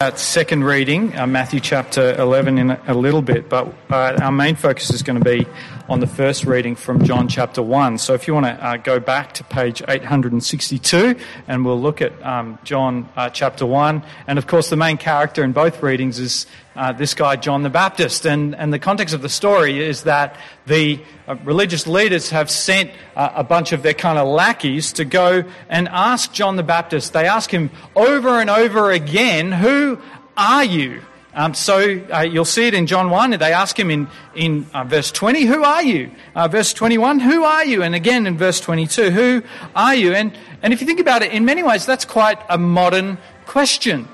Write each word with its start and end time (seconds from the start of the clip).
That 0.00 0.20
second 0.20 0.62
reading, 0.62 1.18
uh, 1.18 1.26
Matthew 1.26 1.58
chapter 1.58 2.14
11, 2.14 2.56
in 2.56 2.70
a, 2.70 2.80
a 2.86 2.94
little 2.94 3.20
bit, 3.20 3.48
but 3.48 3.66
uh, 3.90 4.16
our 4.22 4.30
main 4.30 4.54
focus 4.54 4.90
is 4.90 5.02
going 5.02 5.18
to 5.18 5.24
be 5.24 5.44
on 5.88 5.98
the 5.98 6.06
first 6.06 6.44
reading 6.44 6.76
from 6.76 7.02
John 7.02 7.26
chapter 7.26 7.64
1. 7.64 7.98
So 7.98 8.14
if 8.14 8.28
you 8.28 8.34
want 8.34 8.46
to 8.46 8.64
uh, 8.64 8.76
go 8.76 9.00
back 9.00 9.34
to 9.34 9.42
page 9.42 9.82
862, 9.88 11.16
and 11.48 11.64
we'll 11.64 11.80
look 11.80 12.00
at 12.00 12.12
um, 12.24 12.60
John 12.62 13.08
uh, 13.16 13.30
chapter 13.30 13.66
1. 13.66 14.04
And 14.28 14.38
of 14.38 14.46
course, 14.46 14.70
the 14.70 14.76
main 14.76 14.98
character 14.98 15.42
in 15.42 15.50
both 15.50 15.82
readings 15.82 16.20
is 16.20 16.46
uh, 16.78 16.92
this 16.92 17.12
guy, 17.12 17.34
John 17.34 17.64
the 17.64 17.70
Baptist. 17.70 18.24
And, 18.24 18.54
and 18.54 18.72
the 18.72 18.78
context 18.78 19.12
of 19.12 19.20
the 19.20 19.28
story 19.28 19.84
is 19.84 20.04
that 20.04 20.36
the 20.66 21.00
uh, 21.26 21.34
religious 21.42 21.88
leaders 21.88 22.30
have 22.30 22.48
sent 22.48 22.92
uh, 23.16 23.30
a 23.34 23.42
bunch 23.42 23.72
of 23.72 23.82
their 23.82 23.94
kind 23.94 24.16
of 24.16 24.28
lackeys 24.28 24.92
to 24.92 25.04
go 25.04 25.42
and 25.68 25.88
ask 25.88 26.32
John 26.32 26.54
the 26.54 26.62
Baptist. 26.62 27.12
They 27.12 27.26
ask 27.26 27.50
him 27.50 27.70
over 27.96 28.40
and 28.40 28.48
over 28.48 28.92
again, 28.92 29.50
Who 29.50 30.00
are 30.36 30.64
you? 30.64 31.02
Um, 31.34 31.52
so 31.52 32.00
uh, 32.12 32.20
you'll 32.20 32.44
see 32.44 32.68
it 32.68 32.74
in 32.74 32.86
John 32.86 33.10
1. 33.10 33.32
They 33.32 33.52
ask 33.52 33.78
him 33.78 33.90
in, 33.90 34.08
in 34.36 34.64
uh, 34.72 34.84
verse 34.84 35.10
20, 35.10 35.42
Who 35.46 35.64
are 35.64 35.82
you? 35.82 36.12
Uh, 36.36 36.46
verse 36.46 36.72
21, 36.72 37.18
Who 37.18 37.42
are 37.42 37.64
you? 37.64 37.82
And 37.82 37.96
again 37.96 38.24
in 38.24 38.38
verse 38.38 38.60
22, 38.60 39.10
Who 39.10 39.42
are 39.74 39.96
you? 39.96 40.14
And, 40.14 40.32
and 40.62 40.72
if 40.72 40.80
you 40.80 40.86
think 40.86 41.00
about 41.00 41.22
it, 41.22 41.32
in 41.32 41.44
many 41.44 41.64
ways, 41.64 41.86
that's 41.86 42.04
quite 42.04 42.38
a 42.48 42.56
modern 42.56 43.18
question, 43.46 44.06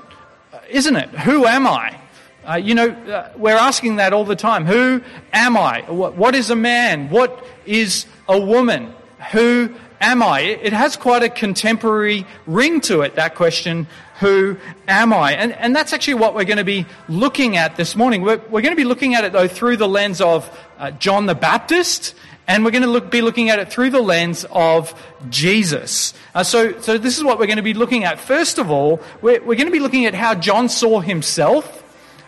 isn't 0.71 0.97
it? 0.97 1.11
Who 1.11 1.45
am 1.45 1.67
I? 1.67 2.01
Uh, 2.47 2.57
you 2.57 2.75
know, 2.75 2.91
uh, 2.91 3.33
we're 3.37 3.57
asking 3.57 3.97
that 3.97 4.13
all 4.13 4.25
the 4.25 4.37
time. 4.37 4.67
Who 4.67 5.03
am 5.33 5.57
I? 5.57 5.83
What, 5.89 6.17
what 6.17 6.35
is 6.35 6.51
a 6.51 6.57
man? 6.57 7.09
What 7.09 7.45
is 7.65 8.07
a 8.29 8.39
woman? 8.39 8.95
Who 9.33 9.75
am 10.01 10.23
I? 10.23 10.41
It 10.41 10.75
has 10.75 10.97
quite 10.97 11.23
a 11.23 11.31
contemporary 11.31 12.27
ring 12.47 12.83
to 12.83 13.01
it, 13.01 13.15
that 13.15 13.35
question, 13.35 13.87
who 14.21 14.59
am 14.87 15.13
I? 15.15 15.33
And, 15.33 15.53
and 15.53 15.75
that's 15.75 15.95
actually 15.95 16.15
what 16.15 16.35
we're 16.35 16.45
going 16.45 16.59
to 16.59 16.65
be 16.65 16.85
looking 17.09 17.57
at 17.57 17.77
this 17.77 17.97
morning. 17.97 18.21
We're, 18.21 18.37
we're 18.51 18.61
going 18.61 18.73
to 18.73 18.77
be 18.77 18.85
looking 18.85 19.15
at 19.15 19.25
it, 19.25 19.33
though, 19.33 19.49
through 19.49 19.79
the 19.79 19.89
lens 19.89 20.21
of 20.21 20.51
uh, 20.79 20.91
John 20.91 21.25
the 21.25 21.35
Baptist, 21.35 22.15
and 22.47 22.63
we're 22.63 22.73
going 22.73 22.83
to 22.83 22.91
look, 22.91 23.11
be 23.11 23.23
looking 23.23 23.49
at 23.49 23.59
it 23.59 23.71
through 23.71 23.89
the 23.91 24.03
lens 24.03 24.45
of 24.51 24.93
Jesus. 25.31 26.13
Uh, 26.35 26.43
so, 26.43 26.79
so 26.81 26.99
this 26.99 27.17
is 27.17 27.25
what 27.25 27.39
we're 27.39 27.47
going 27.47 27.57
to 27.57 27.63
be 27.63 27.73
looking 27.73 28.05
at. 28.05 28.21
First 28.21 28.59
of 28.59 28.71
all, 28.71 29.01
we're, 29.23 29.41
we're 29.41 29.57
going 29.57 29.67
to 29.67 29.73
be 29.73 29.81
looking 29.81 30.05
at 30.05 30.13
how 30.13 30.35
John 30.35 30.69
saw 30.69 31.01
himself. 31.01 31.81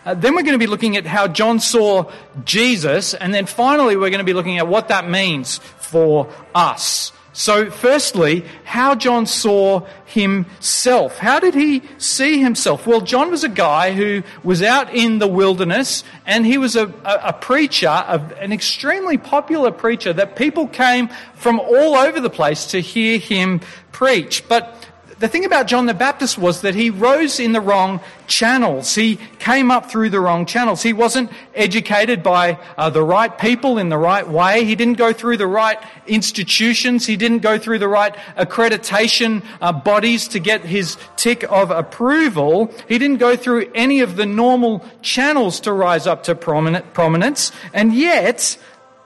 Uh, 0.07 0.13
then 0.13 0.33
we're 0.35 0.41
going 0.41 0.53
to 0.53 0.57
be 0.57 0.67
looking 0.67 0.95
at 0.95 1.05
how 1.05 1.27
John 1.27 1.59
saw 1.59 2.09
Jesus. 2.45 3.13
And 3.13 3.33
then 3.33 3.45
finally, 3.45 3.97
we're 3.97 4.09
going 4.09 4.19
to 4.19 4.23
be 4.23 4.31
looking 4.31 4.57
at 4.57 4.65
what 4.65 4.87
that 4.87 5.09
means 5.09 5.57
for 5.57 6.31
us. 6.55 7.11
So, 7.33 7.69
firstly, 7.69 8.45
how 8.63 8.95
John 8.95 9.25
saw 9.25 9.85
himself. 10.05 11.17
How 11.17 11.41
did 11.41 11.55
he 11.55 11.81
see 11.97 12.41
himself? 12.41 12.87
Well, 12.87 13.01
John 13.01 13.29
was 13.29 13.43
a 13.43 13.49
guy 13.49 13.91
who 13.91 14.23
was 14.43 14.63
out 14.63 14.95
in 14.95 15.19
the 15.19 15.27
wilderness 15.27 16.05
and 16.25 16.45
he 16.45 16.57
was 16.57 16.77
a, 16.77 16.87
a, 17.03 17.19
a 17.25 17.33
preacher, 17.33 17.87
a, 17.87 18.21
an 18.39 18.53
extremely 18.53 19.17
popular 19.17 19.71
preacher 19.71 20.13
that 20.13 20.37
people 20.37 20.67
came 20.67 21.09
from 21.35 21.59
all 21.59 21.95
over 21.95 22.21
the 22.21 22.29
place 22.29 22.67
to 22.67 22.79
hear 22.79 23.19
him 23.19 23.59
preach. 23.91 24.47
But 24.47 24.87
the 25.19 25.27
thing 25.27 25.45
about 25.45 25.65
John 25.65 25.87
the 25.87 25.93
Baptist 25.95 26.37
was 26.37 26.61
that 26.61 26.75
he 26.75 26.91
rose 26.91 27.39
in 27.39 27.51
the 27.51 27.61
wrong 27.61 28.01
channels. 28.27 28.93
He 28.93 29.15
came 29.39 29.71
up 29.71 29.89
through 29.89 30.11
the 30.11 30.19
wrong 30.19 30.45
channels. 30.45 30.83
He 30.83 30.93
wasn't 30.93 31.31
educated 31.55 32.21
by 32.21 32.59
uh, 32.77 32.91
the 32.91 33.01
right 33.01 33.35
people 33.35 33.79
in 33.79 33.89
the 33.89 33.97
right 33.97 34.27
way. 34.27 34.63
He 34.63 34.75
didn't 34.75 34.97
go 34.97 35.13
through 35.13 35.37
the 35.37 35.47
right 35.47 35.79
institutions. 36.05 37.07
He 37.07 37.15
didn't 37.15 37.39
go 37.39 37.57
through 37.57 37.79
the 37.79 37.87
right 37.87 38.15
accreditation 38.37 39.43
uh, 39.59 39.71
bodies 39.71 40.27
to 40.29 40.39
get 40.39 40.61
his 40.61 40.97
tick 41.15 41.43
of 41.49 41.71
approval. 41.71 42.71
He 42.87 42.99
didn't 42.99 43.17
go 43.17 43.35
through 43.35 43.71
any 43.73 44.01
of 44.01 44.17
the 44.17 44.25
normal 44.25 44.85
channels 45.01 45.59
to 45.61 45.73
rise 45.73 46.05
up 46.05 46.23
to 46.23 46.35
prominence. 46.35 47.51
And 47.73 47.93
yet, 47.93 48.57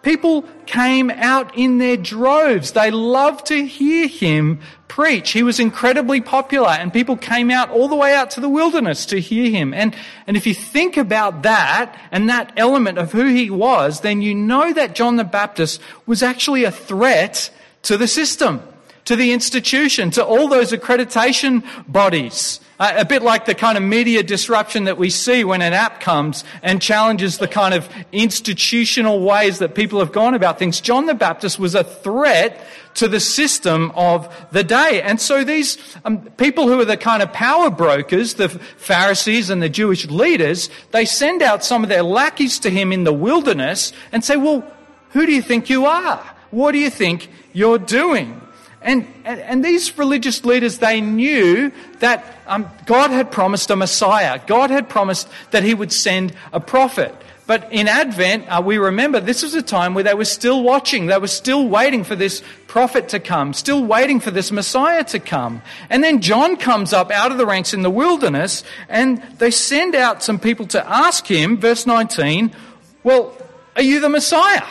People 0.01 0.43
came 0.65 1.11
out 1.11 1.55
in 1.55 1.77
their 1.77 1.97
droves. 1.97 2.71
They 2.71 2.89
loved 2.89 3.45
to 3.47 3.65
hear 3.65 4.07
him 4.07 4.59
preach. 4.87 5.31
He 5.31 5.43
was 5.43 5.59
incredibly 5.59 6.19
popular 6.19 6.69
and 6.69 6.91
people 6.91 7.15
came 7.15 7.51
out 7.51 7.69
all 7.69 7.87
the 7.87 7.95
way 7.95 8.13
out 8.13 8.31
to 8.31 8.41
the 8.41 8.49
wilderness 8.49 9.05
to 9.07 9.21
hear 9.21 9.49
him. 9.49 9.73
And, 9.73 9.95
and 10.27 10.35
if 10.35 10.47
you 10.47 10.53
think 10.53 10.97
about 10.97 11.43
that 11.43 11.97
and 12.11 12.27
that 12.29 12.51
element 12.57 12.97
of 12.97 13.11
who 13.11 13.27
he 13.27 13.49
was, 13.49 14.01
then 14.01 14.21
you 14.21 14.33
know 14.33 14.73
that 14.73 14.95
John 14.95 15.15
the 15.15 15.23
Baptist 15.23 15.79
was 16.05 16.23
actually 16.23 16.63
a 16.63 16.71
threat 16.71 17.51
to 17.83 17.95
the 17.95 18.07
system, 18.07 18.61
to 19.05 19.15
the 19.15 19.31
institution, 19.31 20.11
to 20.11 20.25
all 20.25 20.47
those 20.47 20.71
accreditation 20.71 21.63
bodies. 21.87 22.59
Uh, 22.81 22.95
a 22.97 23.05
bit 23.05 23.21
like 23.21 23.45
the 23.45 23.53
kind 23.53 23.77
of 23.77 23.83
media 23.83 24.23
disruption 24.23 24.85
that 24.85 24.97
we 24.97 25.07
see 25.07 25.43
when 25.43 25.61
an 25.61 25.71
app 25.71 25.99
comes 25.99 26.43
and 26.63 26.81
challenges 26.81 27.37
the 27.37 27.47
kind 27.47 27.75
of 27.75 27.87
institutional 28.11 29.21
ways 29.21 29.59
that 29.59 29.75
people 29.75 29.99
have 29.99 30.11
gone 30.11 30.33
about 30.33 30.57
things. 30.57 30.81
John 30.81 31.05
the 31.05 31.13
Baptist 31.13 31.59
was 31.59 31.75
a 31.75 31.83
threat 31.83 32.65
to 32.95 33.07
the 33.07 33.19
system 33.19 33.91
of 33.91 34.35
the 34.51 34.63
day. 34.63 34.99
And 35.03 35.21
so 35.21 35.43
these 35.43 35.77
um, 36.05 36.21
people 36.37 36.67
who 36.67 36.79
are 36.79 36.85
the 36.85 36.97
kind 36.97 37.21
of 37.21 37.31
power 37.31 37.69
brokers, 37.69 38.33
the 38.33 38.49
Pharisees 38.49 39.51
and 39.51 39.61
the 39.61 39.69
Jewish 39.69 40.07
leaders, 40.07 40.71
they 40.89 41.05
send 41.05 41.43
out 41.43 41.63
some 41.63 41.83
of 41.83 41.89
their 41.89 42.01
lackeys 42.01 42.57
to 42.61 42.71
him 42.71 42.91
in 42.91 43.03
the 43.03 43.13
wilderness 43.13 43.93
and 44.11 44.25
say, 44.25 44.37
well, 44.37 44.63
who 45.09 45.27
do 45.27 45.31
you 45.31 45.43
think 45.43 45.69
you 45.69 45.85
are? 45.85 46.17
What 46.49 46.71
do 46.71 46.79
you 46.79 46.89
think 46.89 47.29
you're 47.53 47.77
doing? 47.77 48.40
And, 48.81 49.07
and, 49.25 49.39
and, 49.41 49.63
these 49.63 49.95
religious 49.97 50.43
leaders, 50.43 50.79
they 50.79 51.01
knew 51.01 51.71
that 51.99 52.25
um, 52.47 52.67
God 52.87 53.11
had 53.11 53.31
promised 53.31 53.69
a 53.69 53.75
Messiah. 53.75 54.39
God 54.47 54.71
had 54.71 54.89
promised 54.89 55.27
that 55.51 55.63
he 55.63 55.75
would 55.75 55.93
send 55.93 56.33
a 56.51 56.59
prophet. 56.59 57.15
But 57.45 57.71
in 57.71 57.87
Advent, 57.87 58.47
uh, 58.47 58.61
we 58.63 58.77
remember 58.77 59.19
this 59.19 59.43
was 59.43 59.53
a 59.53 59.61
time 59.61 59.93
where 59.93 60.03
they 60.03 60.13
were 60.13 60.25
still 60.25 60.63
watching. 60.63 61.07
They 61.07 61.17
were 61.17 61.27
still 61.27 61.67
waiting 61.67 62.03
for 62.03 62.15
this 62.15 62.41
prophet 62.67 63.09
to 63.09 63.19
come, 63.19 63.53
still 63.53 63.83
waiting 63.83 64.19
for 64.19 64.31
this 64.31 64.51
Messiah 64.51 65.03
to 65.05 65.19
come. 65.19 65.61
And 65.89 66.03
then 66.03 66.21
John 66.21 66.55
comes 66.55 66.93
up 66.93 67.11
out 67.11 67.31
of 67.31 67.37
the 67.37 67.45
ranks 67.45 67.73
in 67.73 67.81
the 67.81 67.89
wilderness 67.89 68.63
and 68.87 69.21
they 69.37 69.51
send 69.51 69.95
out 69.95 70.23
some 70.23 70.39
people 70.39 70.65
to 70.67 70.89
ask 70.89 71.27
him, 71.27 71.57
verse 71.57 71.85
19, 71.85 72.55
well, 73.03 73.37
are 73.75 73.81
you 73.81 73.99
the 73.99 74.09
Messiah? 74.09 74.65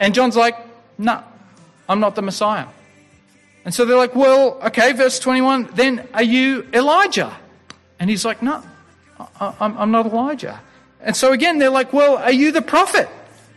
And 0.00 0.14
John's 0.14 0.36
like, 0.36 0.56
no, 0.98 1.22
I'm 1.88 2.00
not 2.00 2.14
the 2.14 2.22
Messiah. 2.22 2.66
And 3.66 3.74
so 3.74 3.84
they're 3.84 3.96
like, 3.96 4.14
well, 4.14 4.60
okay, 4.66 4.92
verse 4.92 5.18
21, 5.18 5.70
then 5.74 6.06
are 6.14 6.22
you 6.22 6.68
Elijah? 6.72 7.36
And 7.98 8.08
he's 8.08 8.24
like, 8.24 8.40
no, 8.40 8.62
I'm 9.40 9.90
not 9.90 10.06
Elijah. 10.06 10.60
And 11.00 11.16
so 11.16 11.32
again, 11.32 11.58
they're 11.58 11.68
like, 11.68 11.92
well, 11.92 12.16
are 12.16 12.30
you 12.30 12.52
the 12.52 12.62
prophet? 12.62 13.08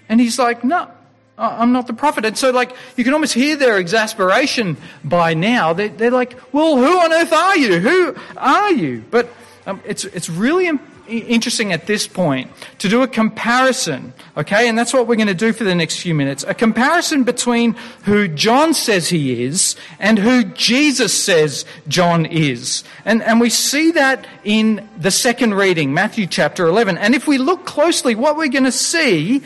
And 0.09 0.19
he's 0.19 0.39
like, 0.39 0.63
no, 0.63 0.89
I'm 1.37 1.73
not 1.73 1.85
the 1.85 1.93
prophet. 1.93 2.25
And 2.25 2.35
so, 2.35 2.49
like, 2.49 2.75
you 2.97 3.03
can 3.03 3.13
almost 3.13 3.35
hear 3.35 3.55
their 3.55 3.77
exasperation 3.77 4.77
by 5.03 5.35
now. 5.35 5.73
They're, 5.73 5.89
they're 5.89 6.09
like, 6.09 6.35
well, 6.51 6.75
who 6.75 6.99
on 6.99 7.13
earth 7.13 7.31
are 7.31 7.57
you? 7.57 7.79
Who 7.79 8.15
are 8.35 8.71
you? 8.71 9.03
But 9.11 9.29
um, 9.67 9.79
it's, 9.85 10.05
it's 10.05 10.27
really 10.27 10.65
important 10.65 10.88
interesting 11.09 11.73
at 11.73 11.87
this 11.87 12.07
point 12.07 12.51
to 12.79 12.89
do 12.89 13.01
a 13.01 13.07
comparison, 13.07 14.13
okay? 14.37 14.69
And 14.69 14.77
that's 14.77 14.93
what 14.93 15.07
we're 15.07 15.15
going 15.15 15.27
to 15.27 15.33
do 15.33 15.53
for 15.53 15.63
the 15.63 15.75
next 15.75 15.99
few 15.99 16.13
minutes. 16.13 16.43
A 16.47 16.53
comparison 16.53 17.23
between 17.23 17.73
who 18.03 18.27
John 18.27 18.73
says 18.73 19.09
he 19.09 19.43
is 19.43 19.75
and 19.99 20.19
who 20.19 20.43
Jesus 20.43 21.13
says 21.13 21.65
John 21.87 22.25
is. 22.25 22.83
And, 23.05 23.21
and 23.23 23.39
we 23.39 23.49
see 23.49 23.91
that 23.91 24.25
in 24.43 24.87
the 24.97 25.11
second 25.11 25.53
reading, 25.53 25.93
Matthew 25.93 26.27
chapter 26.27 26.65
11. 26.67 26.97
And 26.97 27.15
if 27.15 27.27
we 27.27 27.37
look 27.37 27.65
closely, 27.65 28.15
what 28.15 28.37
we're 28.37 28.47
going 28.47 28.63
to 28.63 28.71
see 28.71 29.41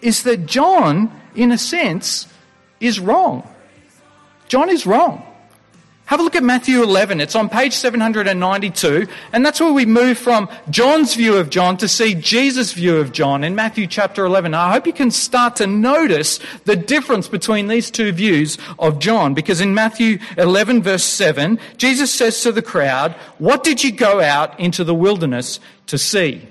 is 0.00 0.22
that 0.22 0.46
John, 0.46 1.12
in 1.34 1.52
a 1.52 1.58
sense, 1.58 2.26
is 2.80 3.00
wrong. 3.00 3.48
John 4.48 4.70
is 4.70 4.86
wrong. 4.86 5.24
Have 6.08 6.20
a 6.20 6.22
look 6.22 6.36
at 6.36 6.42
Matthew 6.42 6.82
11. 6.82 7.20
It's 7.20 7.34
on 7.34 7.50
page 7.50 7.74
792, 7.74 9.06
and 9.30 9.44
that's 9.44 9.60
where 9.60 9.74
we 9.74 9.84
move 9.84 10.16
from 10.16 10.48
John's 10.70 11.14
view 11.14 11.36
of 11.36 11.50
John 11.50 11.76
to 11.76 11.86
see 11.86 12.14
Jesus' 12.14 12.72
view 12.72 12.96
of 12.96 13.12
John 13.12 13.44
in 13.44 13.54
Matthew 13.54 13.86
chapter 13.86 14.24
11. 14.24 14.54
I 14.54 14.72
hope 14.72 14.86
you 14.86 14.94
can 14.94 15.10
start 15.10 15.56
to 15.56 15.66
notice 15.66 16.40
the 16.64 16.76
difference 16.76 17.28
between 17.28 17.66
these 17.66 17.90
two 17.90 18.12
views 18.12 18.56
of 18.78 19.00
John, 19.00 19.34
because 19.34 19.60
in 19.60 19.74
Matthew 19.74 20.18
11 20.38 20.82
verse 20.82 21.04
7, 21.04 21.58
Jesus 21.76 22.10
says 22.10 22.40
to 22.40 22.52
the 22.52 22.62
crowd, 22.62 23.12
what 23.36 23.62
did 23.62 23.84
you 23.84 23.92
go 23.92 24.22
out 24.22 24.58
into 24.58 24.84
the 24.84 24.94
wilderness 24.94 25.60
to 25.88 25.98
see? 25.98 26.48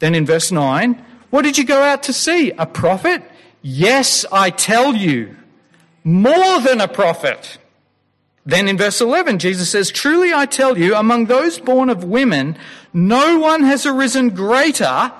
Then 0.00 0.14
in 0.14 0.26
verse 0.26 0.52
9, 0.52 1.02
what 1.30 1.46
did 1.46 1.56
you 1.56 1.64
go 1.64 1.82
out 1.82 2.02
to 2.02 2.12
see? 2.12 2.50
A 2.58 2.66
prophet? 2.66 3.22
Yes, 3.62 4.26
I 4.30 4.50
tell 4.50 4.94
you, 4.94 5.34
more 6.04 6.60
than 6.60 6.82
a 6.82 6.88
prophet. 6.88 7.56
Then 8.48 8.66
in 8.66 8.78
verse 8.78 9.02
11, 9.02 9.40
Jesus 9.40 9.68
says, 9.68 9.90
Truly 9.90 10.32
I 10.32 10.46
tell 10.46 10.78
you, 10.78 10.94
among 10.94 11.26
those 11.26 11.58
born 11.58 11.90
of 11.90 12.02
women, 12.02 12.56
no 12.94 13.38
one 13.38 13.62
has 13.62 13.84
arisen 13.84 14.30
greater 14.30 15.12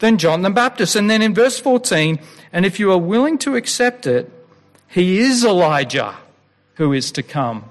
than 0.00 0.18
John 0.18 0.42
the 0.42 0.50
Baptist. 0.50 0.94
And 0.94 1.08
then 1.08 1.22
in 1.22 1.32
verse 1.32 1.58
14, 1.58 2.18
and 2.52 2.66
if 2.66 2.78
you 2.78 2.92
are 2.92 2.98
willing 2.98 3.38
to 3.38 3.56
accept 3.56 4.06
it, 4.06 4.30
he 4.88 5.20
is 5.20 5.42
Elijah 5.42 6.16
who 6.74 6.92
is 6.92 7.10
to 7.12 7.22
come. 7.22 7.64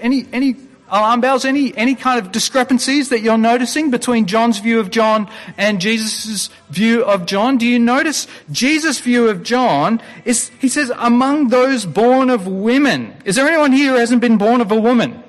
Any, 0.00 0.26
any 0.32 0.56
alarm 0.90 1.20
bells? 1.20 1.44
Any, 1.44 1.76
any 1.76 1.94
kind 1.94 2.18
of 2.18 2.32
discrepancies 2.32 3.08
that 3.10 3.20
you're 3.20 3.38
noticing 3.38 3.90
between 3.90 4.26
John's 4.26 4.58
view 4.58 4.80
of 4.80 4.90
John 4.90 5.30
and 5.56 5.80
Jesus' 5.80 6.50
view 6.68 7.04
of 7.04 7.26
John? 7.26 7.58
Do 7.58 7.66
you 7.66 7.78
notice 7.78 8.26
Jesus' 8.50 9.00
view 9.00 9.28
of 9.28 9.42
John 9.42 10.00
is, 10.24 10.50
he 10.58 10.68
says, 10.68 10.92
among 10.96 11.48
those 11.48 11.84
born 11.84 12.30
of 12.30 12.46
women. 12.46 13.14
Is 13.24 13.36
there 13.36 13.48
anyone 13.48 13.72
here 13.72 13.92
who 13.92 13.98
hasn't 13.98 14.20
been 14.20 14.38
born 14.38 14.60
of 14.60 14.70
a 14.72 14.80
woman? 14.80 15.22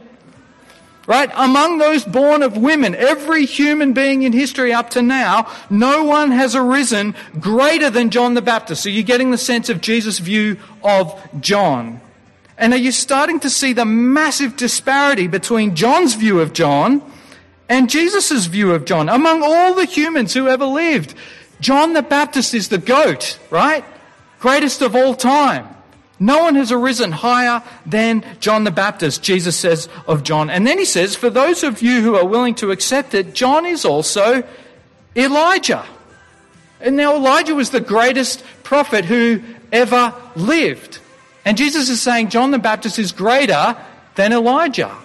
Right? 1.07 1.31
Among 1.35 1.79
those 1.79 2.05
born 2.05 2.43
of 2.43 2.55
women, 2.55 2.95
every 2.95 3.45
human 3.45 3.93
being 3.93 4.23
in 4.23 4.33
history 4.33 4.71
up 4.71 4.91
to 4.91 5.01
now, 5.01 5.51
no 5.69 6.03
one 6.03 6.31
has 6.31 6.55
arisen 6.55 7.15
greater 7.39 7.89
than 7.89 8.11
John 8.11 8.35
the 8.35 8.41
Baptist. 8.41 8.83
So 8.83 8.89
you're 8.89 9.03
getting 9.03 9.31
the 9.31 9.37
sense 9.37 9.69
of 9.69 9.81
Jesus' 9.81 10.19
view 10.19 10.57
of 10.83 11.19
John. 11.41 11.99
And 12.61 12.73
are 12.73 12.77
you 12.77 12.91
starting 12.91 13.39
to 13.39 13.49
see 13.49 13.73
the 13.73 13.85
massive 13.85 14.55
disparity 14.55 15.25
between 15.25 15.75
John's 15.75 16.13
view 16.13 16.39
of 16.41 16.53
John 16.53 17.01
and 17.67 17.89
Jesus' 17.89 18.45
view 18.45 18.71
of 18.71 18.85
John? 18.85 19.09
Among 19.09 19.41
all 19.41 19.73
the 19.73 19.85
humans 19.85 20.35
who 20.35 20.47
ever 20.47 20.65
lived, 20.65 21.15
John 21.59 21.93
the 21.93 22.03
Baptist 22.03 22.53
is 22.53 22.69
the 22.69 22.77
goat, 22.77 23.39
right? 23.49 23.83
Greatest 24.39 24.83
of 24.83 24.95
all 24.95 25.15
time. 25.15 25.67
No 26.19 26.43
one 26.43 26.53
has 26.53 26.71
arisen 26.71 27.11
higher 27.11 27.63
than 27.87 28.23
John 28.39 28.63
the 28.63 28.69
Baptist, 28.69 29.23
Jesus 29.23 29.57
says 29.57 29.89
of 30.05 30.21
John. 30.21 30.51
And 30.51 30.67
then 30.67 30.77
he 30.77 30.85
says, 30.85 31.15
for 31.15 31.31
those 31.31 31.63
of 31.63 31.81
you 31.81 32.01
who 32.01 32.15
are 32.15 32.25
willing 32.25 32.53
to 32.55 32.69
accept 32.69 33.15
it, 33.15 33.33
John 33.33 33.65
is 33.65 33.85
also 33.85 34.43
Elijah. 35.15 35.83
And 36.79 36.95
now 36.95 37.15
Elijah 37.15 37.55
was 37.55 37.71
the 37.71 37.81
greatest 37.81 38.43
prophet 38.61 39.05
who 39.05 39.41
ever 39.71 40.13
lived. 40.35 40.99
And 41.45 41.57
Jesus 41.57 41.89
is 41.89 42.01
saying 42.01 42.29
John 42.29 42.51
the 42.51 42.59
Baptist 42.59 42.99
is 42.99 43.11
greater 43.11 43.75
than 44.15 44.33
Elijah. 44.33 44.95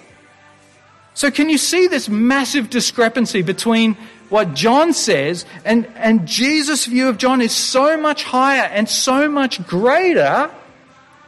So 1.14 1.30
can 1.30 1.48
you 1.48 1.56
see 1.56 1.86
this 1.86 2.08
massive 2.08 2.68
discrepancy 2.68 3.42
between 3.42 3.96
what 4.28 4.54
John 4.54 4.92
says 4.92 5.44
and, 5.64 5.86
and 5.96 6.26
Jesus' 6.26 6.86
view 6.86 7.08
of 7.08 7.16
John 7.16 7.40
is 7.40 7.52
so 7.52 7.96
much 7.96 8.24
higher 8.24 8.64
and 8.64 8.88
so 8.88 9.28
much 9.28 9.66
greater 9.66 10.50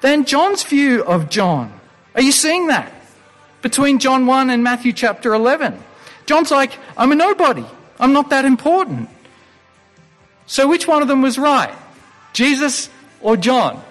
than 0.00 0.25
John's 0.25 0.62
view 0.62 1.05
of 1.05 1.28
John. 1.28 1.72
Are 2.14 2.22
you 2.22 2.32
seeing 2.32 2.69
that? 2.69 2.93
Between 3.62 3.99
John 3.99 4.26
1 4.26 4.50
and 4.50 4.62
Matthew 4.62 4.93
chapter 4.93 5.34
11. 5.34 5.82
John's 6.26 6.50
like, 6.50 6.72
I'm 6.96 7.12
a 7.12 7.14
nobody. 7.14 7.64
I'm 7.99 8.12
not 8.12 8.31
that 8.31 8.44
important. 8.44 9.08
So 10.46 10.69
which 10.69 10.87
one 10.87 11.02
of 11.02 11.08
them 11.08 11.22
was 11.22 11.38
right? 11.38 11.75
Jesus 12.32 12.88
or 13.20 13.37
John? 13.37 13.82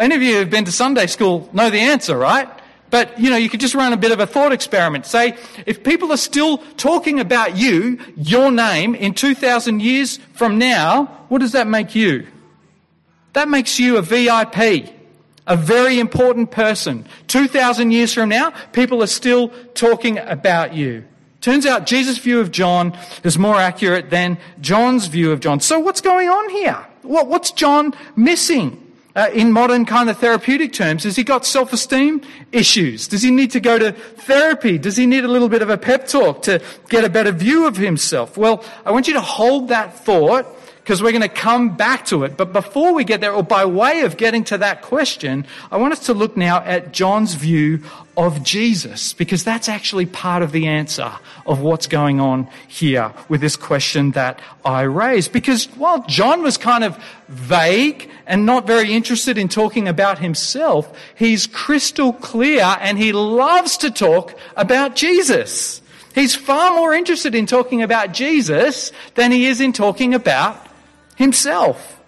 Any 0.00 0.16
of 0.16 0.22
you 0.22 0.36
who've 0.36 0.50
been 0.50 0.64
to 0.64 0.72
Sunday 0.72 1.06
school 1.06 1.48
know 1.52 1.70
the 1.70 1.78
answer, 1.78 2.16
right? 2.16 2.48
But, 2.88 3.20
you 3.20 3.30
know, 3.30 3.36
you 3.36 3.48
could 3.48 3.60
just 3.60 3.74
run 3.74 3.92
a 3.92 3.96
bit 3.96 4.10
of 4.10 4.18
a 4.18 4.26
thought 4.26 4.50
experiment. 4.50 5.06
Say, 5.06 5.36
if 5.66 5.84
people 5.84 6.10
are 6.10 6.16
still 6.16 6.58
talking 6.76 7.20
about 7.20 7.56
you, 7.56 8.00
your 8.16 8.50
name, 8.50 8.96
in 8.96 9.14
2,000 9.14 9.80
years 9.80 10.18
from 10.32 10.58
now, 10.58 11.04
what 11.28 11.40
does 11.40 11.52
that 11.52 11.68
make 11.68 11.94
you? 11.94 12.26
That 13.34 13.48
makes 13.48 13.78
you 13.78 13.96
a 13.96 14.02
VIP 14.02 14.90
a 15.46 15.56
very 15.56 15.98
important 15.98 16.50
person. 16.50 17.04
2,000 17.26 17.90
years 17.90 18.14
from 18.14 18.28
now, 18.28 18.50
people 18.72 19.02
are 19.02 19.08
still 19.08 19.48
talking 19.74 20.18
about 20.18 20.74
you. 20.74 21.04
Turns 21.40 21.66
out 21.66 21.86
Jesus' 21.86 22.18
view 22.18 22.40
of 22.40 22.52
John 22.52 22.96
is 23.24 23.38
more 23.38 23.56
accurate 23.56 24.10
than 24.10 24.38
John's 24.60 25.06
view 25.06 25.32
of 25.32 25.40
John. 25.40 25.58
So 25.58 25.80
what's 25.80 26.00
going 26.00 26.28
on 26.28 26.50
here? 26.50 26.86
What, 27.02 27.26
what's 27.26 27.50
John 27.50 27.94
missing? 28.14 28.89
Uh, 29.16 29.28
in 29.32 29.52
modern 29.52 29.84
kind 29.84 30.08
of 30.08 30.18
therapeutic 30.18 30.72
terms, 30.72 31.02
has 31.02 31.16
he 31.16 31.24
got 31.24 31.44
self-esteem 31.44 32.22
issues? 32.52 33.08
Does 33.08 33.22
he 33.22 33.30
need 33.30 33.50
to 33.50 33.60
go 33.60 33.78
to 33.78 33.92
therapy? 33.92 34.78
Does 34.78 34.96
he 34.96 35.06
need 35.06 35.24
a 35.24 35.28
little 35.28 35.48
bit 35.48 35.62
of 35.62 35.70
a 35.70 35.76
pep 35.76 36.06
talk 36.06 36.42
to 36.42 36.62
get 36.88 37.04
a 37.04 37.08
better 37.08 37.32
view 37.32 37.66
of 37.66 37.76
himself? 37.76 38.36
Well, 38.36 38.64
I 38.86 38.92
want 38.92 39.08
you 39.08 39.14
to 39.14 39.20
hold 39.20 39.68
that 39.68 39.98
thought 39.98 40.46
because 40.90 41.04
we're 41.04 41.12
going 41.12 41.22
to 41.22 41.28
come 41.28 41.76
back 41.76 42.04
to 42.04 42.24
it. 42.24 42.36
But 42.36 42.52
before 42.52 42.92
we 42.92 43.04
get 43.04 43.20
there, 43.20 43.32
or 43.32 43.44
by 43.44 43.64
way 43.64 44.00
of 44.00 44.16
getting 44.16 44.42
to 44.46 44.58
that 44.58 44.82
question, 44.82 45.46
I 45.70 45.76
want 45.76 45.92
us 45.92 46.06
to 46.06 46.14
look 46.14 46.36
now 46.36 46.64
at 46.64 46.90
John's 46.90 47.34
view 47.34 47.84
of 48.16 48.42
Jesus, 48.42 49.12
because 49.12 49.44
that's 49.44 49.68
actually 49.68 50.06
part 50.06 50.42
of 50.42 50.50
the 50.50 50.66
answer 50.66 51.12
of 51.46 51.60
what's 51.60 51.86
going 51.86 52.18
on 52.18 52.48
here 52.66 53.12
with 53.28 53.40
this 53.40 53.54
question 53.54 54.10
that 54.12 54.40
I 54.64 54.80
raised. 54.80 55.32
Because 55.32 55.66
while 55.76 56.04
John 56.08 56.42
was 56.42 56.58
kind 56.58 56.82
of 56.82 56.98
vague 57.28 58.10
and 58.26 58.44
not 58.44 58.66
very 58.66 58.92
interested 58.92 59.38
in 59.38 59.46
talking 59.46 59.86
about 59.86 60.18
himself, 60.18 60.92
he's 61.14 61.46
crystal 61.46 62.12
clear 62.14 62.64
and 62.80 62.98
he 62.98 63.12
loves 63.12 63.76
to 63.76 63.92
talk 63.92 64.36
about 64.56 64.96
Jesus. 64.96 65.82
He's 66.16 66.34
far 66.34 66.74
more 66.74 66.92
interested 66.92 67.36
in 67.36 67.46
talking 67.46 67.80
about 67.80 68.12
Jesus 68.12 68.90
than 69.14 69.30
he 69.30 69.46
is 69.46 69.60
in 69.60 69.72
talking 69.72 70.14
about 70.14 70.66
himself. 71.20 72.00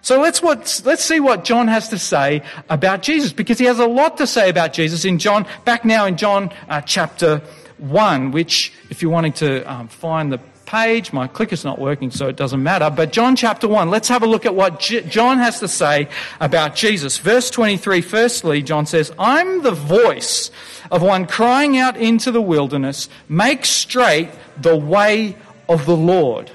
So 0.00 0.20
let's, 0.20 0.42
what, 0.42 0.82
let's 0.84 1.04
see 1.04 1.20
what 1.20 1.44
John 1.44 1.68
has 1.68 1.90
to 1.90 1.98
say 1.98 2.42
about 2.68 3.02
Jesus, 3.02 3.32
because 3.32 3.58
he 3.58 3.66
has 3.66 3.78
a 3.78 3.86
lot 3.86 4.16
to 4.18 4.26
say 4.26 4.48
about 4.48 4.72
Jesus 4.72 5.04
in 5.04 5.18
John, 5.18 5.46
back 5.64 5.84
now 5.84 6.06
in 6.06 6.16
John 6.16 6.50
uh, 6.68 6.80
chapter 6.80 7.42
1, 7.78 8.32
which, 8.32 8.72
if 8.90 9.02
you're 9.02 9.10
wanting 9.10 9.34
to 9.34 9.62
um, 9.70 9.88
find 9.88 10.32
the 10.32 10.38
page, 10.64 11.12
my 11.12 11.26
clicker's 11.26 11.62
not 11.62 11.78
working, 11.78 12.10
so 12.10 12.26
it 12.26 12.36
doesn't 12.36 12.62
matter. 12.62 12.88
But 12.88 13.12
John 13.12 13.36
chapter 13.36 13.68
1, 13.68 13.90
let's 13.90 14.08
have 14.08 14.22
a 14.22 14.26
look 14.26 14.46
at 14.46 14.54
what 14.54 14.80
J- 14.80 15.02
John 15.02 15.38
has 15.38 15.60
to 15.60 15.68
say 15.68 16.08
about 16.40 16.74
Jesus. 16.74 17.18
Verse 17.18 17.50
23, 17.50 18.00
firstly, 18.00 18.62
John 18.62 18.86
says, 18.86 19.12
I'm 19.18 19.62
the 19.62 19.72
voice 19.72 20.50
of 20.90 21.02
one 21.02 21.26
crying 21.26 21.76
out 21.76 21.98
into 21.98 22.30
the 22.30 22.42
wilderness, 22.42 23.10
make 23.28 23.66
straight 23.66 24.30
the 24.56 24.76
way 24.76 25.36
of 25.68 25.84
the 25.84 25.96
Lord. 25.96 26.50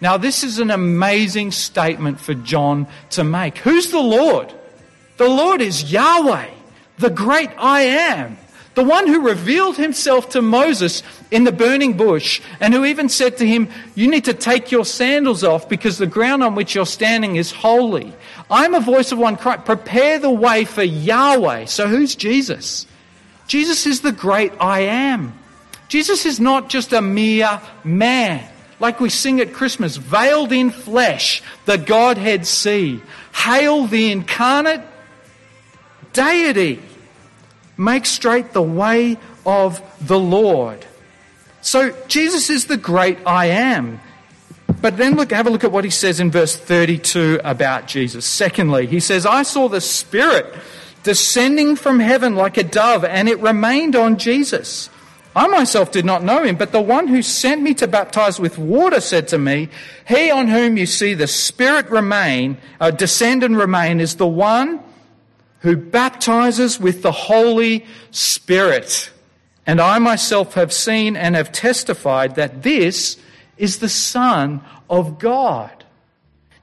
Now, 0.00 0.16
this 0.16 0.44
is 0.44 0.58
an 0.58 0.70
amazing 0.70 1.52
statement 1.52 2.20
for 2.20 2.34
John 2.34 2.86
to 3.10 3.24
make. 3.24 3.58
Who's 3.58 3.90
the 3.90 4.00
Lord? 4.00 4.52
The 5.16 5.28
Lord 5.28 5.62
is 5.62 5.90
Yahweh, 5.90 6.50
the 6.98 7.10
great 7.10 7.48
I 7.56 7.82
am, 7.82 8.36
the 8.74 8.84
one 8.84 9.06
who 9.06 9.26
revealed 9.26 9.78
himself 9.78 10.30
to 10.30 10.42
Moses 10.42 11.02
in 11.30 11.44
the 11.44 11.52
burning 11.52 11.96
bush, 11.96 12.42
and 12.60 12.74
who 12.74 12.84
even 12.84 13.08
said 13.08 13.38
to 13.38 13.46
him, 13.46 13.70
You 13.94 14.10
need 14.10 14.26
to 14.26 14.34
take 14.34 14.70
your 14.70 14.84
sandals 14.84 15.42
off 15.42 15.66
because 15.66 15.96
the 15.96 16.06
ground 16.06 16.42
on 16.42 16.54
which 16.54 16.74
you're 16.74 16.84
standing 16.84 17.36
is 17.36 17.50
holy. 17.50 18.12
I'm 18.50 18.74
a 18.74 18.80
voice 18.80 19.12
of 19.12 19.18
one 19.18 19.36
crying, 19.36 19.62
prepare 19.62 20.18
the 20.18 20.30
way 20.30 20.66
for 20.66 20.82
Yahweh. 20.82 21.64
So, 21.64 21.88
who's 21.88 22.14
Jesus? 22.14 22.86
Jesus 23.46 23.86
is 23.86 24.02
the 24.02 24.12
great 24.12 24.52
I 24.60 24.80
am. 24.80 25.32
Jesus 25.88 26.26
is 26.26 26.38
not 26.38 26.68
just 26.68 26.92
a 26.92 27.00
mere 27.00 27.62
man 27.82 28.46
like 28.78 29.00
we 29.00 29.08
sing 29.08 29.40
at 29.40 29.52
Christmas, 29.52 29.96
veiled 29.96 30.52
in 30.52 30.70
flesh, 30.70 31.42
the 31.64 31.78
Godhead 31.78 32.46
see. 32.46 33.00
Hail 33.34 33.86
the 33.86 34.10
incarnate 34.10 34.82
deity. 36.12 36.82
Make 37.76 38.06
straight 38.06 38.52
the 38.52 38.62
way 38.62 39.18
of 39.44 39.80
the 40.06 40.18
Lord. 40.18 40.84
So 41.60 41.96
Jesus 42.06 42.50
is 42.50 42.66
the 42.66 42.76
great 42.76 43.18
I 43.26 43.46
am. 43.46 44.00
But 44.80 44.96
then 44.96 45.14
look, 45.16 45.30
have 45.32 45.46
a 45.46 45.50
look 45.50 45.64
at 45.64 45.72
what 45.72 45.84
he 45.84 45.90
says 45.90 46.20
in 46.20 46.30
verse 46.30 46.56
32 46.56 47.40
about 47.44 47.86
Jesus. 47.86 48.24
Secondly, 48.24 48.86
he 48.86 49.00
says, 49.00 49.24
I 49.26 49.42
saw 49.42 49.68
the 49.68 49.80
Spirit 49.80 50.46
descending 51.02 51.76
from 51.76 52.00
heaven 52.00 52.34
like 52.34 52.56
a 52.56 52.64
dove, 52.64 53.04
and 53.04 53.28
it 53.28 53.38
remained 53.38 53.96
on 53.96 54.18
Jesus. 54.18 54.90
I 55.36 55.48
myself 55.48 55.92
did 55.92 56.06
not 56.06 56.24
know 56.24 56.42
him, 56.44 56.56
but 56.56 56.72
the 56.72 56.80
one 56.80 57.08
who 57.08 57.20
sent 57.20 57.60
me 57.60 57.74
to 57.74 57.86
baptize 57.86 58.40
with 58.40 58.56
water 58.56 59.02
said 59.02 59.28
to 59.28 59.38
me, 59.38 59.68
He 60.08 60.30
on 60.30 60.48
whom 60.48 60.78
you 60.78 60.86
see 60.86 61.12
the 61.12 61.26
Spirit 61.26 61.90
remain, 61.90 62.56
uh, 62.80 62.90
descend 62.90 63.44
and 63.44 63.54
remain, 63.54 64.00
is 64.00 64.16
the 64.16 64.26
one 64.26 64.80
who 65.58 65.76
baptizes 65.76 66.80
with 66.80 67.02
the 67.02 67.12
Holy 67.12 67.84
Spirit. 68.12 69.10
And 69.66 69.78
I 69.78 69.98
myself 69.98 70.54
have 70.54 70.72
seen 70.72 71.16
and 71.16 71.36
have 71.36 71.52
testified 71.52 72.36
that 72.36 72.62
this 72.62 73.18
is 73.58 73.80
the 73.80 73.90
Son 73.90 74.64
of 74.88 75.18
God. 75.18 75.84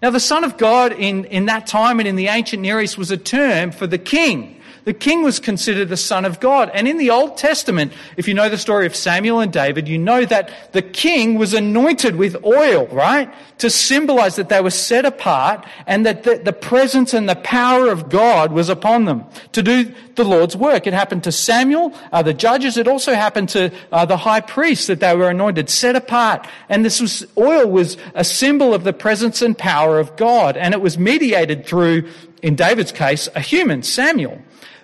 Now, 0.02 0.10
the 0.10 0.20
Son 0.20 0.44
of 0.44 0.58
God 0.58 0.94
in, 0.94 1.26
in 1.26 1.46
that 1.46 1.68
time 1.68 2.00
and 2.00 2.08
in 2.08 2.16
the 2.16 2.28
ancient 2.28 2.64
Near 2.64 2.82
East 2.82 2.98
was 2.98 3.12
a 3.12 3.18
term 3.18 3.70
for 3.70 3.86
the 3.86 4.00
king 4.00 4.60
the 4.86 4.94
king 4.94 5.24
was 5.24 5.40
considered 5.40 5.90
the 5.90 5.98
son 5.98 6.26
of 6.26 6.40
God. 6.40 6.70
And 6.74 6.88
in 6.88 6.98
the 6.98 7.10
Old 7.10 7.38
Testament, 7.38 7.94
if 8.18 8.28
you 8.28 8.34
know 8.34 8.50
the 8.50 8.58
story 8.58 8.86
of 8.86 8.96
Samuel 8.96 9.40
and 9.40 9.52
David, 9.52 9.88
you 9.88 9.98
know 9.98 10.26
that 10.26 10.52
the 10.74 10.82
king 10.82 11.36
was 11.36 11.54
anointed 11.54 12.18
with 12.18 12.44
oil, 12.44 12.88
right? 12.88 13.34
To 13.60 13.70
symbolize 13.70 14.36
that 14.36 14.50
they 14.50 14.60
were 14.60 14.70
set 14.70 15.06
apart 15.06 15.66
and 15.88 16.06
that 16.06 16.24
the, 16.24 16.36
the 16.36 16.54
presence 16.54 17.14
and 17.14 17.30
the 17.30 17.36
power 17.36 17.90
of 17.90 18.10
God 18.10 18.52
was 18.52 18.68
upon 18.68 19.06
them 19.06 19.24
to 19.54 19.64
do 19.64 19.94
the 20.16 20.26
Lord's 20.26 20.56
work. 20.56 20.86
It 20.86 20.94
happened 20.94 21.24
to 21.24 21.32
Samuel, 21.32 21.94
uh, 22.12 22.22
the 22.22 22.34
judges. 22.34 22.78
It 22.78 22.88
also 22.88 23.14
happened 23.14 23.50
to 23.50 23.72
uh, 23.92 24.06
the 24.06 24.18
high 24.18 24.42
priests 24.42 24.88
that 24.88 25.00
they 25.00 25.16
were 25.16 25.30
anointed, 25.30 25.70
set 25.70 25.96
apart. 25.96 26.46
And 26.68 26.84
this 26.84 27.00
was, 27.00 27.26
oil 27.38 27.70
was 27.70 27.98
a 28.16 28.24
symbol 28.24 28.74
of 28.74 28.84
the 28.84 28.94
presence 28.94 29.42
and 29.42 29.58
power 29.58 30.00
of 30.00 30.16
God. 30.18 30.58
And 30.58 30.74
it 30.74 30.82
was 30.82 30.98
mediated 30.98 31.66
through, 31.66 32.10
in 32.42 32.56
David's 32.56 32.92
case, 32.92 33.30
a 33.34 33.40
human, 33.40 33.82
Samuel. 33.84 34.42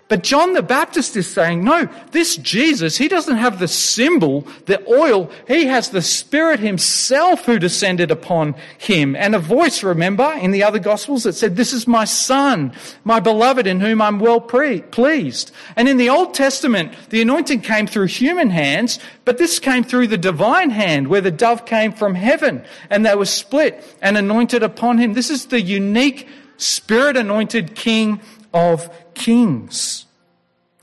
But 0.10 0.24
John 0.24 0.54
the 0.54 0.64
Baptist 0.64 1.16
is 1.16 1.32
saying, 1.32 1.64
no, 1.64 1.88
this 2.12 2.36
Jesus, 2.36 2.98
he 2.98 3.08
doesn't 3.08 3.38
have 3.38 3.60
the 3.60 3.68
symbol, 3.68 4.42
the 4.66 4.84
oil. 4.92 5.30
He 5.48 5.68
has 5.68 5.90
the 5.90 6.02
Spirit 6.02 6.60
himself 6.60 7.46
who 7.46 7.60
descended 7.60 8.10
upon 8.10 8.56
him. 8.80 9.16
And 9.16 9.36
a 9.36 9.40
voice, 9.40 9.84
remember, 9.84 10.34
in 10.42 10.50
the 10.50 10.64
other 10.64 10.80
Gospels 10.80 11.24
that 11.24 11.34
said, 11.34 11.56
this 11.56 11.74
is 11.74 11.88
my 11.88 12.06
Son, 12.06 12.74
my 13.04 13.20
beloved 13.20 13.68
in 13.68 13.80
whom 13.80 14.02
I'm 14.02 14.20
well 14.20 14.42
pre- 14.42 14.82
pleased. 14.82 15.52
And 15.76 15.88
in 15.88 15.98
the 15.98 16.10
Old 16.10 16.34
Testament, 16.34 16.92
the 17.12 17.22
anointing 17.22 17.62
came 17.62 17.86
through 17.86 18.08
human 18.08 18.50
hands, 18.50 18.98
but 19.26 19.38
this 19.38 19.60
came 19.60 19.84
through 19.84 20.08
the 20.08 20.18
divine 20.18 20.72
hand 20.72 21.08
where 21.08 21.22
the 21.22 21.30
dove 21.30 21.68
came 21.68 21.92
from 21.92 22.16
heaven 22.16 22.66
and 22.90 23.06
they 23.06 23.14
were 23.14 23.26
split 23.26 23.86
and 24.02 24.18
anointed 24.18 24.64
upon 24.64 24.98
him. 24.98 25.14
This 25.14 25.30
is 25.30 25.46
the 25.46 25.62
unique 25.62 26.28
Spirit 26.58 27.16
anointed 27.16 27.76
King 27.76 28.20
of 28.54 28.90
kings. 29.14 30.06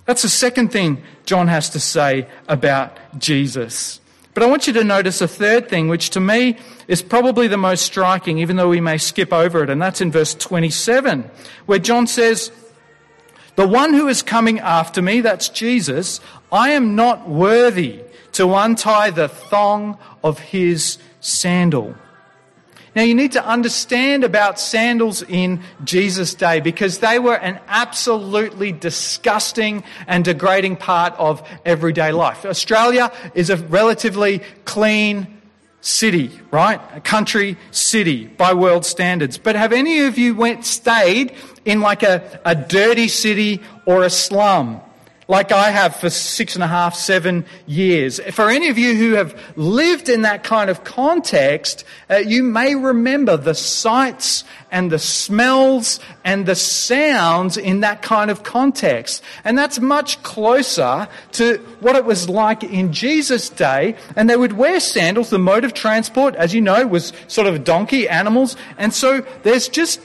That's 0.04 0.22
the 0.22 0.28
second 0.28 0.70
thing 0.70 1.02
John 1.24 1.48
has 1.48 1.70
to 1.70 1.80
say 1.80 2.28
about 2.48 2.96
Jesus. 3.18 4.00
But 4.34 4.42
I 4.42 4.46
want 4.46 4.66
you 4.66 4.72
to 4.74 4.84
notice 4.84 5.20
a 5.20 5.28
third 5.28 5.68
thing, 5.68 5.88
which 5.88 6.10
to 6.10 6.20
me 6.20 6.58
is 6.88 7.02
probably 7.02 7.48
the 7.48 7.56
most 7.56 7.86
striking, 7.86 8.38
even 8.38 8.56
though 8.56 8.68
we 8.68 8.80
may 8.80 8.98
skip 8.98 9.32
over 9.32 9.62
it, 9.62 9.70
and 9.70 9.80
that's 9.80 10.00
in 10.00 10.12
verse 10.12 10.34
27, 10.34 11.28
where 11.64 11.78
John 11.78 12.06
says, 12.06 12.52
The 13.56 13.66
one 13.66 13.94
who 13.94 14.08
is 14.08 14.22
coming 14.22 14.60
after 14.60 15.00
me, 15.00 15.22
that's 15.22 15.48
Jesus, 15.48 16.20
I 16.52 16.70
am 16.70 16.94
not 16.94 17.28
worthy 17.28 18.02
to 18.32 18.54
untie 18.54 19.10
the 19.10 19.28
thong 19.28 19.96
of 20.22 20.38
his 20.38 20.98
sandal. 21.20 21.96
Now 22.96 23.02
you 23.02 23.14
need 23.14 23.32
to 23.32 23.44
understand 23.44 24.24
about 24.24 24.58
sandals 24.58 25.20
in 25.22 25.62
Jesus' 25.84 26.34
day 26.34 26.60
because 26.60 27.00
they 27.00 27.18
were 27.18 27.36
an 27.36 27.60
absolutely 27.68 28.72
disgusting 28.72 29.84
and 30.06 30.24
degrading 30.24 30.76
part 30.76 31.12
of 31.18 31.46
everyday 31.66 32.12
life. 32.12 32.46
Australia 32.46 33.12
is 33.34 33.50
a 33.50 33.58
relatively 33.58 34.40
clean 34.64 35.26
city, 35.82 36.40
right? 36.50 36.80
A 36.94 37.02
country 37.02 37.58
city 37.70 38.28
by 38.28 38.54
world 38.54 38.86
standards. 38.86 39.36
But 39.36 39.56
have 39.56 39.74
any 39.74 40.00
of 40.00 40.16
you 40.16 40.34
went, 40.34 40.64
stayed 40.64 41.34
in 41.66 41.82
like 41.82 42.02
a, 42.02 42.40
a 42.46 42.54
dirty 42.54 43.08
city 43.08 43.60
or 43.84 44.04
a 44.04 44.10
slum? 44.10 44.80
Like 45.28 45.50
I 45.50 45.70
have 45.70 45.96
for 45.96 46.08
six 46.08 46.54
and 46.54 46.62
a 46.62 46.68
half, 46.68 46.94
seven 46.94 47.44
years. 47.66 48.20
For 48.30 48.48
any 48.48 48.68
of 48.68 48.78
you 48.78 48.94
who 48.94 49.14
have 49.14 49.38
lived 49.56 50.08
in 50.08 50.22
that 50.22 50.44
kind 50.44 50.70
of 50.70 50.84
context, 50.84 51.84
uh, 52.08 52.16
you 52.16 52.44
may 52.44 52.76
remember 52.76 53.36
the 53.36 53.54
sights 53.54 54.44
and 54.70 54.90
the 54.90 55.00
smells 55.00 55.98
and 56.24 56.46
the 56.46 56.54
sounds 56.54 57.56
in 57.56 57.80
that 57.80 58.02
kind 58.02 58.30
of 58.30 58.44
context. 58.44 59.22
And 59.44 59.58
that's 59.58 59.80
much 59.80 60.22
closer 60.22 61.08
to 61.32 61.56
what 61.80 61.96
it 61.96 62.04
was 62.04 62.28
like 62.28 62.62
in 62.62 62.92
Jesus' 62.92 63.48
day. 63.48 63.96
And 64.14 64.30
they 64.30 64.36
would 64.36 64.52
wear 64.52 64.78
sandals. 64.78 65.30
The 65.30 65.38
mode 65.38 65.64
of 65.64 65.74
transport, 65.74 66.36
as 66.36 66.54
you 66.54 66.60
know, 66.60 66.86
was 66.86 67.12
sort 67.26 67.48
of 67.48 67.64
donkey 67.64 68.08
animals. 68.08 68.56
And 68.78 68.94
so 68.94 69.22
there's 69.42 69.68
just 69.68 70.00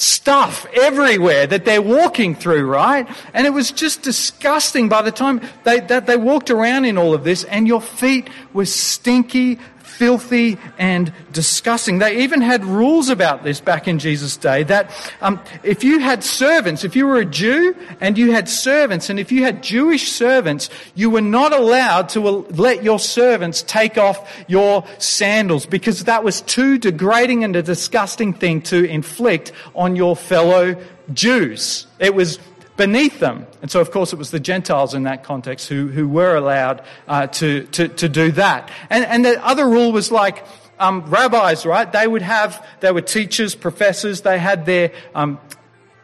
stuff 0.00 0.66
everywhere 0.74 1.46
that 1.46 1.64
they're 1.64 1.82
walking 1.82 2.34
through, 2.34 2.66
right? 2.66 3.06
And 3.34 3.46
it 3.46 3.50
was 3.50 3.70
just 3.70 4.02
disgusting 4.02 4.88
by 4.88 5.02
the 5.02 5.12
time 5.12 5.40
they, 5.64 5.80
that 5.80 6.06
they 6.06 6.16
walked 6.16 6.50
around 6.50 6.86
in 6.86 6.96
all 6.96 7.12
of 7.12 7.24
this 7.24 7.44
and 7.44 7.68
your 7.68 7.80
feet 7.80 8.28
were 8.52 8.64
stinky 8.64 9.58
filthy 10.00 10.56
and 10.78 11.12
disgusting. 11.30 11.98
They 11.98 12.22
even 12.22 12.40
had 12.40 12.64
rules 12.64 13.10
about 13.10 13.44
this 13.44 13.60
back 13.60 13.86
in 13.86 13.98
Jesus' 13.98 14.34
day 14.38 14.62
that 14.62 14.90
um, 15.20 15.38
if 15.62 15.84
you 15.84 15.98
had 15.98 16.24
servants, 16.24 16.84
if 16.84 16.96
you 16.96 17.06
were 17.06 17.18
a 17.18 17.26
Jew 17.26 17.76
and 18.00 18.16
you 18.16 18.32
had 18.32 18.48
servants, 18.48 19.10
and 19.10 19.20
if 19.20 19.30
you 19.30 19.42
had 19.42 19.62
Jewish 19.62 20.10
servants, 20.10 20.70
you 20.94 21.10
were 21.10 21.20
not 21.20 21.52
allowed 21.52 22.08
to 22.10 22.20
let 22.20 22.82
your 22.82 22.98
servants 22.98 23.60
take 23.60 23.98
off 23.98 24.26
your 24.48 24.86
sandals 24.96 25.66
because 25.66 26.04
that 26.04 26.24
was 26.24 26.40
too 26.40 26.78
degrading 26.78 27.44
and 27.44 27.54
a 27.54 27.62
disgusting 27.62 28.32
thing 28.32 28.62
to 28.62 28.82
inflict 28.84 29.52
on 29.74 29.96
your 29.96 30.16
fellow 30.16 30.82
Jews. 31.12 31.86
It 31.98 32.14
was 32.14 32.38
beneath 32.80 33.20
them. 33.20 33.46
And 33.60 33.70
so, 33.70 33.82
of 33.82 33.90
course, 33.90 34.14
it 34.14 34.18
was 34.18 34.30
the 34.30 34.40
Gentiles 34.40 34.94
in 34.94 35.02
that 35.02 35.22
context 35.22 35.68
who, 35.68 35.88
who 35.88 36.08
were 36.08 36.34
allowed 36.34 36.82
uh, 37.06 37.26
to, 37.26 37.64
to, 37.64 37.88
to 37.88 38.08
do 38.08 38.32
that. 38.32 38.70
And, 38.88 39.04
and 39.04 39.22
the 39.22 39.44
other 39.44 39.68
rule 39.68 39.92
was 39.92 40.10
like 40.10 40.46
um, 40.78 41.02
rabbis, 41.02 41.66
right? 41.66 41.92
They 41.92 42.06
would 42.06 42.22
have, 42.22 42.66
they 42.80 42.90
were 42.90 43.02
teachers, 43.02 43.54
professors, 43.54 44.22
they 44.22 44.38
had 44.38 44.64
their 44.64 44.92
um, 45.14 45.38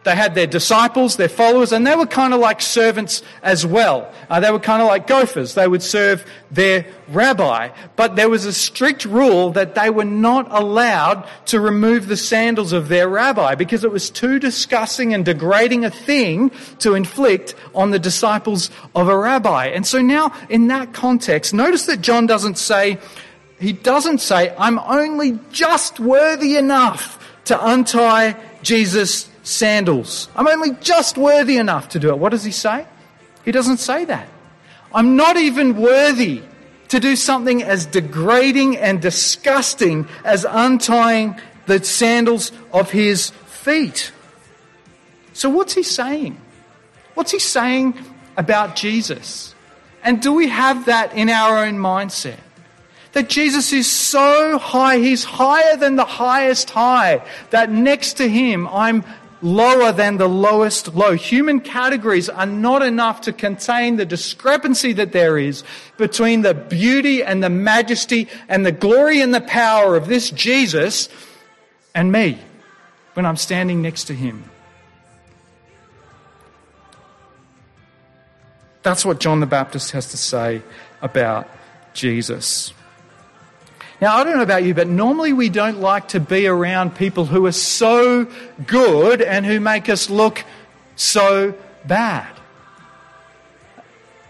they 0.06 0.14
had 0.14 0.36
their 0.36 0.46
disciples, 0.46 1.16
their 1.16 1.28
followers, 1.28 1.72
and 1.72 1.84
they 1.84 1.96
were 1.96 2.06
kind 2.06 2.32
of 2.32 2.38
like 2.38 2.62
servants 2.62 3.24
as 3.42 3.66
well. 3.66 4.08
Uh, 4.30 4.38
they 4.38 4.52
were 4.52 4.60
kind 4.60 4.80
of 4.80 4.86
like 4.86 5.08
gophers. 5.08 5.54
They 5.54 5.66
would 5.66 5.82
serve 5.82 6.24
their 6.48 6.86
rabbi. 7.08 7.70
But 7.96 8.14
there 8.14 8.30
was 8.30 8.44
a 8.44 8.52
strict 8.52 9.04
rule 9.04 9.50
that 9.50 9.74
they 9.74 9.90
were 9.90 10.04
not 10.04 10.46
allowed 10.52 11.28
to 11.46 11.58
remove 11.58 12.06
the 12.06 12.16
sandals 12.16 12.72
of 12.72 12.86
their 12.86 13.08
rabbi 13.08 13.56
because 13.56 13.82
it 13.82 13.90
was 13.90 14.08
too 14.08 14.38
disgusting 14.38 15.12
and 15.12 15.24
degrading 15.24 15.84
a 15.84 15.90
thing 15.90 16.52
to 16.78 16.94
inflict 16.94 17.56
on 17.74 17.90
the 17.90 17.98
disciples 17.98 18.70
of 18.94 19.08
a 19.08 19.18
rabbi. 19.18 19.66
And 19.66 19.84
so 19.84 20.00
now, 20.00 20.32
in 20.48 20.68
that 20.68 20.92
context, 20.92 21.52
notice 21.52 21.86
that 21.86 22.00
John 22.00 22.26
doesn't 22.26 22.58
say, 22.58 22.98
he 23.58 23.72
doesn't 23.72 24.18
say, 24.18 24.54
I'm 24.56 24.78
only 24.78 25.40
just 25.50 25.98
worthy 25.98 26.56
enough 26.56 27.20
to 27.46 27.66
untie 27.66 28.36
Jesus' 28.62 29.28
sandals. 29.46 30.28
I'm 30.34 30.48
only 30.48 30.72
just 30.80 31.16
worthy 31.16 31.56
enough 31.56 31.90
to 31.90 32.00
do 32.00 32.10
it. 32.10 32.18
What 32.18 32.30
does 32.30 32.42
he 32.42 32.50
say? 32.50 32.84
He 33.44 33.52
doesn't 33.52 33.76
say 33.76 34.04
that. 34.04 34.28
I'm 34.92 35.14
not 35.14 35.36
even 35.36 35.76
worthy 35.76 36.42
to 36.88 36.98
do 36.98 37.14
something 37.14 37.62
as 37.62 37.86
degrading 37.86 38.76
and 38.76 39.00
disgusting 39.00 40.08
as 40.24 40.44
untying 40.48 41.40
the 41.66 41.82
sandals 41.84 42.50
of 42.72 42.90
his 42.90 43.30
feet. 43.46 44.10
So, 45.32 45.48
what's 45.48 45.74
he 45.74 45.82
saying? 45.84 46.40
What's 47.14 47.30
he 47.30 47.38
saying 47.38 47.94
about 48.36 48.74
Jesus? 48.74 49.54
And 50.02 50.20
do 50.20 50.32
we 50.32 50.48
have 50.48 50.86
that 50.86 51.14
in 51.14 51.28
our 51.28 51.64
own 51.64 51.74
mindset? 51.74 52.38
That 53.12 53.28
Jesus 53.28 53.72
is 53.72 53.90
so 53.90 54.58
high, 54.58 54.98
he's 54.98 55.24
higher 55.24 55.76
than 55.76 55.96
the 55.96 56.04
highest 56.04 56.70
high, 56.70 57.22
that 57.50 57.70
next 57.70 58.14
to 58.14 58.28
him 58.28 58.66
I'm 58.68 59.04
lower 59.42 59.92
than 59.92 60.16
the 60.16 60.28
lowest 60.28 60.94
low. 60.94 61.12
Human 61.12 61.60
categories 61.60 62.28
are 62.28 62.46
not 62.46 62.82
enough 62.82 63.22
to 63.22 63.32
contain 63.32 63.96
the 63.96 64.06
discrepancy 64.06 64.92
that 64.94 65.12
there 65.12 65.38
is 65.38 65.62
between 65.96 66.42
the 66.42 66.54
beauty 66.54 67.22
and 67.22 67.42
the 67.42 67.50
majesty 67.50 68.28
and 68.48 68.64
the 68.64 68.72
glory 68.72 69.20
and 69.20 69.34
the 69.34 69.40
power 69.40 69.96
of 69.96 70.06
this 70.06 70.30
Jesus 70.30 71.08
and 71.94 72.10
me 72.10 72.38
when 73.14 73.26
I'm 73.26 73.36
standing 73.36 73.82
next 73.82 74.04
to 74.04 74.14
him. 74.14 74.44
That's 78.82 79.04
what 79.04 79.18
John 79.18 79.40
the 79.40 79.46
Baptist 79.46 79.90
has 79.92 80.10
to 80.12 80.16
say 80.16 80.62
about 81.02 81.48
Jesus. 81.92 82.72
Now, 84.00 84.16
I 84.16 84.24
don't 84.24 84.36
know 84.36 84.42
about 84.42 84.64
you, 84.64 84.74
but 84.74 84.88
normally 84.88 85.32
we 85.32 85.48
don't 85.48 85.80
like 85.80 86.08
to 86.08 86.20
be 86.20 86.46
around 86.46 86.94
people 86.94 87.24
who 87.24 87.46
are 87.46 87.52
so 87.52 88.26
good 88.66 89.22
and 89.22 89.46
who 89.46 89.58
make 89.58 89.88
us 89.88 90.10
look 90.10 90.44
so 90.96 91.54
bad. 91.86 92.35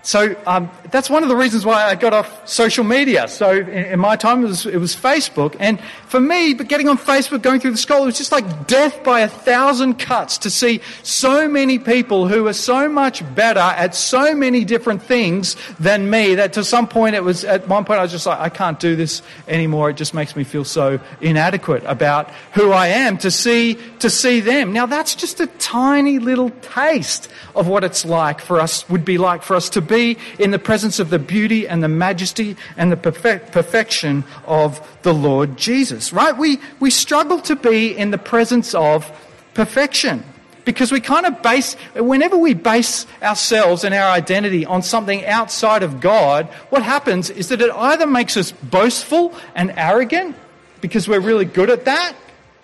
So 0.06 0.36
um, 0.46 0.70
that's 0.92 1.10
one 1.10 1.24
of 1.24 1.28
the 1.28 1.34
reasons 1.34 1.66
why 1.66 1.82
I 1.84 1.96
got 1.96 2.12
off 2.12 2.48
social 2.48 2.84
media. 2.84 3.26
So 3.26 3.50
in, 3.50 3.68
in 3.68 3.98
my 3.98 4.14
time, 4.14 4.44
it 4.44 4.46
was, 4.46 4.64
it 4.64 4.76
was, 4.76 4.94
Facebook. 4.94 5.56
And 5.58 5.80
for 6.06 6.20
me, 6.20 6.54
but 6.54 6.68
getting 6.68 6.88
on 6.88 6.96
Facebook, 6.96 7.42
going 7.42 7.58
through 7.58 7.72
the 7.72 7.76
scroll, 7.76 8.04
it 8.04 8.06
was 8.06 8.16
just 8.16 8.30
like 8.30 8.68
death 8.68 9.02
by 9.02 9.22
a 9.22 9.28
thousand 9.28 9.94
cuts 9.98 10.38
to 10.38 10.48
see 10.48 10.80
so 11.02 11.48
many 11.48 11.80
people 11.80 12.28
who 12.28 12.46
are 12.46 12.52
so 12.52 12.88
much 12.88 13.24
better 13.34 13.58
at 13.58 13.96
so 13.96 14.32
many 14.32 14.64
different 14.64 15.02
things 15.02 15.56
than 15.80 16.08
me 16.08 16.36
that 16.36 16.52
to 16.52 16.62
some 16.62 16.86
point 16.86 17.16
it 17.16 17.24
was, 17.24 17.42
at 17.42 17.66
one 17.66 17.84
point 17.84 17.98
I 17.98 18.02
was 18.02 18.12
just 18.12 18.26
like, 18.26 18.38
I 18.38 18.48
can't 18.48 18.78
do 18.78 18.94
this 18.94 19.22
anymore. 19.48 19.90
It 19.90 19.96
just 19.96 20.14
makes 20.14 20.36
me 20.36 20.44
feel 20.44 20.64
so 20.64 21.00
inadequate 21.20 21.82
about 21.84 22.30
who 22.52 22.70
I 22.70 22.86
am 22.86 23.18
to 23.18 23.30
see, 23.32 23.76
to 23.98 24.08
see 24.08 24.38
them. 24.38 24.72
Now 24.72 24.86
that's 24.86 25.16
just 25.16 25.40
a 25.40 25.48
tiny 25.48 26.20
little 26.20 26.50
taste 26.62 27.28
of 27.56 27.66
what 27.66 27.82
it's 27.82 28.04
like 28.04 28.40
for 28.40 28.60
us, 28.60 28.88
would 28.88 29.04
be 29.04 29.18
like 29.18 29.42
for 29.42 29.56
us 29.56 29.68
to 29.70 29.80
be 29.80 29.95
in 30.38 30.50
the 30.50 30.58
presence 30.58 30.98
of 30.98 31.10
the 31.10 31.18
beauty 31.18 31.66
and 31.66 31.82
the 31.82 31.88
majesty 31.88 32.56
and 32.76 32.92
the 32.92 32.96
perfect, 32.96 33.52
perfection 33.52 34.24
of 34.46 34.80
the 35.02 35.14
Lord 35.14 35.56
Jesus, 35.56 36.12
right? 36.12 36.36
We, 36.36 36.58
we 36.80 36.90
struggle 36.90 37.40
to 37.42 37.56
be 37.56 37.96
in 37.96 38.10
the 38.10 38.18
presence 38.18 38.74
of 38.74 39.10
perfection 39.54 40.24
because 40.66 40.90
we 40.92 41.00
kind 41.00 41.24
of 41.26 41.40
base, 41.42 41.74
whenever 41.94 42.36
we 42.36 42.52
base 42.52 43.06
ourselves 43.22 43.84
and 43.84 43.94
our 43.94 44.10
identity 44.10 44.66
on 44.66 44.82
something 44.82 45.24
outside 45.24 45.82
of 45.82 46.00
God, 46.00 46.46
what 46.70 46.82
happens 46.82 47.30
is 47.30 47.48
that 47.48 47.62
it 47.62 47.70
either 47.70 48.06
makes 48.06 48.36
us 48.36 48.52
boastful 48.52 49.32
and 49.54 49.72
arrogant 49.76 50.36
because 50.80 51.08
we're 51.08 51.20
really 51.20 51.44
good 51.44 51.70
at 51.70 51.84
that, 51.86 52.14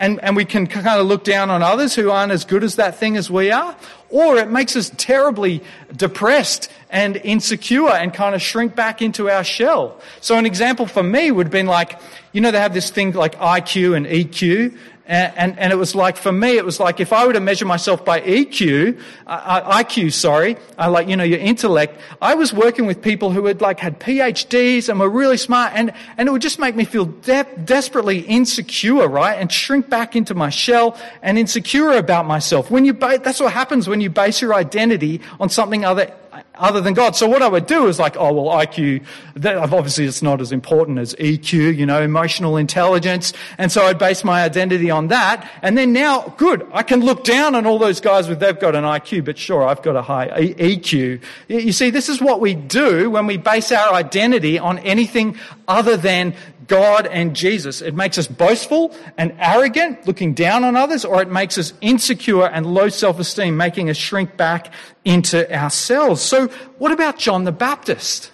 and, 0.02 0.18
and 0.24 0.34
we 0.34 0.44
can 0.44 0.66
kind 0.66 1.00
of 1.00 1.06
look 1.06 1.22
down 1.22 1.48
on 1.48 1.62
others 1.62 1.94
who 1.94 2.10
aren't 2.10 2.32
as 2.32 2.44
good 2.44 2.64
as 2.64 2.74
that 2.74 2.96
thing 2.98 3.16
as 3.16 3.30
we 3.30 3.52
are, 3.52 3.76
or 4.10 4.36
it 4.36 4.50
makes 4.50 4.74
us 4.74 4.90
terribly 4.96 5.62
depressed 5.94 6.68
and 6.90 7.16
insecure 7.18 7.88
and 7.88 8.12
kind 8.12 8.34
of 8.34 8.42
shrink 8.42 8.74
back 8.74 9.00
into 9.00 9.30
our 9.30 9.44
shell. 9.44 10.00
So 10.20 10.36
an 10.36 10.44
example 10.44 10.86
for 10.86 11.04
me 11.04 11.30
would 11.30 11.46
have 11.46 11.52
been 11.52 11.68
like, 11.68 12.00
you 12.32 12.40
know, 12.40 12.50
they 12.50 12.58
have 12.58 12.74
this 12.74 12.90
thing 12.90 13.12
like 13.12 13.36
IQ 13.36 13.96
and 13.96 14.06
EQ. 14.06 14.76
And, 15.04 15.36
and, 15.36 15.58
and, 15.58 15.72
it 15.72 15.76
was 15.76 15.96
like, 15.96 16.16
for 16.16 16.30
me, 16.30 16.56
it 16.56 16.64
was 16.64 16.78
like 16.78 17.00
if 17.00 17.12
I 17.12 17.26
were 17.26 17.32
to 17.32 17.40
measure 17.40 17.64
myself 17.64 18.04
by 18.04 18.20
EQ, 18.20 19.00
uh, 19.26 19.30
uh 19.30 19.82
IQ, 19.82 20.12
sorry, 20.12 20.56
uh, 20.78 20.88
like, 20.88 21.08
you 21.08 21.16
know, 21.16 21.24
your 21.24 21.40
intellect, 21.40 22.00
I 22.20 22.34
was 22.34 22.52
working 22.52 22.86
with 22.86 23.02
people 23.02 23.32
who 23.32 23.46
had 23.46 23.60
like 23.60 23.80
had 23.80 23.98
PhDs 23.98 24.88
and 24.88 25.00
were 25.00 25.10
really 25.10 25.36
smart 25.36 25.72
and, 25.74 25.92
and 26.16 26.28
it 26.28 26.32
would 26.32 26.40
just 26.40 26.60
make 26.60 26.76
me 26.76 26.84
feel 26.84 27.06
de- 27.06 27.48
desperately 27.64 28.20
insecure, 28.20 29.08
right? 29.08 29.34
And 29.34 29.50
shrink 29.50 29.88
back 29.88 30.14
into 30.14 30.34
my 30.34 30.50
shell 30.50 30.96
and 31.20 31.36
insecure 31.36 31.92
about 31.92 32.26
myself. 32.26 32.70
When 32.70 32.84
you, 32.84 32.94
ba- 32.94 33.20
that's 33.22 33.40
what 33.40 33.52
happens 33.52 33.88
when 33.88 34.00
you 34.00 34.08
base 34.08 34.40
your 34.40 34.54
identity 34.54 35.20
on 35.40 35.48
something 35.48 35.84
other 35.84 36.14
other 36.54 36.80
than 36.80 36.94
God. 36.94 37.16
So 37.16 37.26
what 37.26 37.42
I 37.42 37.48
would 37.48 37.66
do 37.66 37.86
is 37.88 37.98
like, 37.98 38.16
oh, 38.16 38.32
well, 38.32 38.56
IQ, 38.56 39.04
that, 39.34 39.56
obviously 39.56 40.04
it's 40.04 40.22
not 40.22 40.40
as 40.40 40.52
important 40.52 40.98
as 40.98 41.14
EQ, 41.14 41.76
you 41.76 41.86
know, 41.86 42.02
emotional 42.02 42.56
intelligence. 42.56 43.32
And 43.58 43.72
so 43.72 43.84
I'd 43.86 43.98
base 43.98 44.22
my 44.22 44.42
identity 44.42 44.90
on 44.90 45.08
that. 45.08 45.50
And 45.62 45.78
then 45.78 45.92
now, 45.92 46.34
good, 46.36 46.66
I 46.72 46.82
can 46.82 47.00
look 47.00 47.24
down 47.24 47.54
on 47.54 47.66
all 47.66 47.78
those 47.78 48.00
guys 48.00 48.28
with, 48.28 48.40
they've 48.40 48.58
got 48.58 48.76
an 48.76 48.84
IQ, 48.84 49.24
but 49.24 49.38
sure, 49.38 49.64
I've 49.66 49.82
got 49.82 49.96
a 49.96 50.02
high 50.02 50.28
EQ. 50.28 51.22
You 51.48 51.72
see, 51.72 51.90
this 51.90 52.08
is 52.08 52.20
what 52.20 52.40
we 52.40 52.54
do 52.54 53.10
when 53.10 53.26
we 53.26 53.38
base 53.38 53.72
our 53.72 53.94
identity 53.94 54.58
on 54.58 54.78
anything 54.80 55.38
other 55.66 55.96
than 55.96 56.34
God 56.66 57.06
and 57.06 57.34
Jesus. 57.34 57.82
It 57.82 57.94
makes 57.94 58.18
us 58.18 58.28
boastful 58.28 58.96
and 59.18 59.34
arrogant, 59.38 60.06
looking 60.06 60.32
down 60.32 60.64
on 60.64 60.76
others, 60.76 61.04
or 61.04 61.20
it 61.20 61.28
makes 61.28 61.58
us 61.58 61.72
insecure 61.80 62.46
and 62.46 62.66
low 62.66 62.88
self-esteem, 62.88 63.56
making 63.56 63.90
us 63.90 63.96
shrink 63.96 64.36
back 64.36 64.72
into 65.04 65.52
ourselves. 65.54 66.22
So 66.22 66.48
what 66.78 66.92
about 66.92 67.18
John 67.18 67.44
the 67.44 67.52
Baptist? 67.52 68.30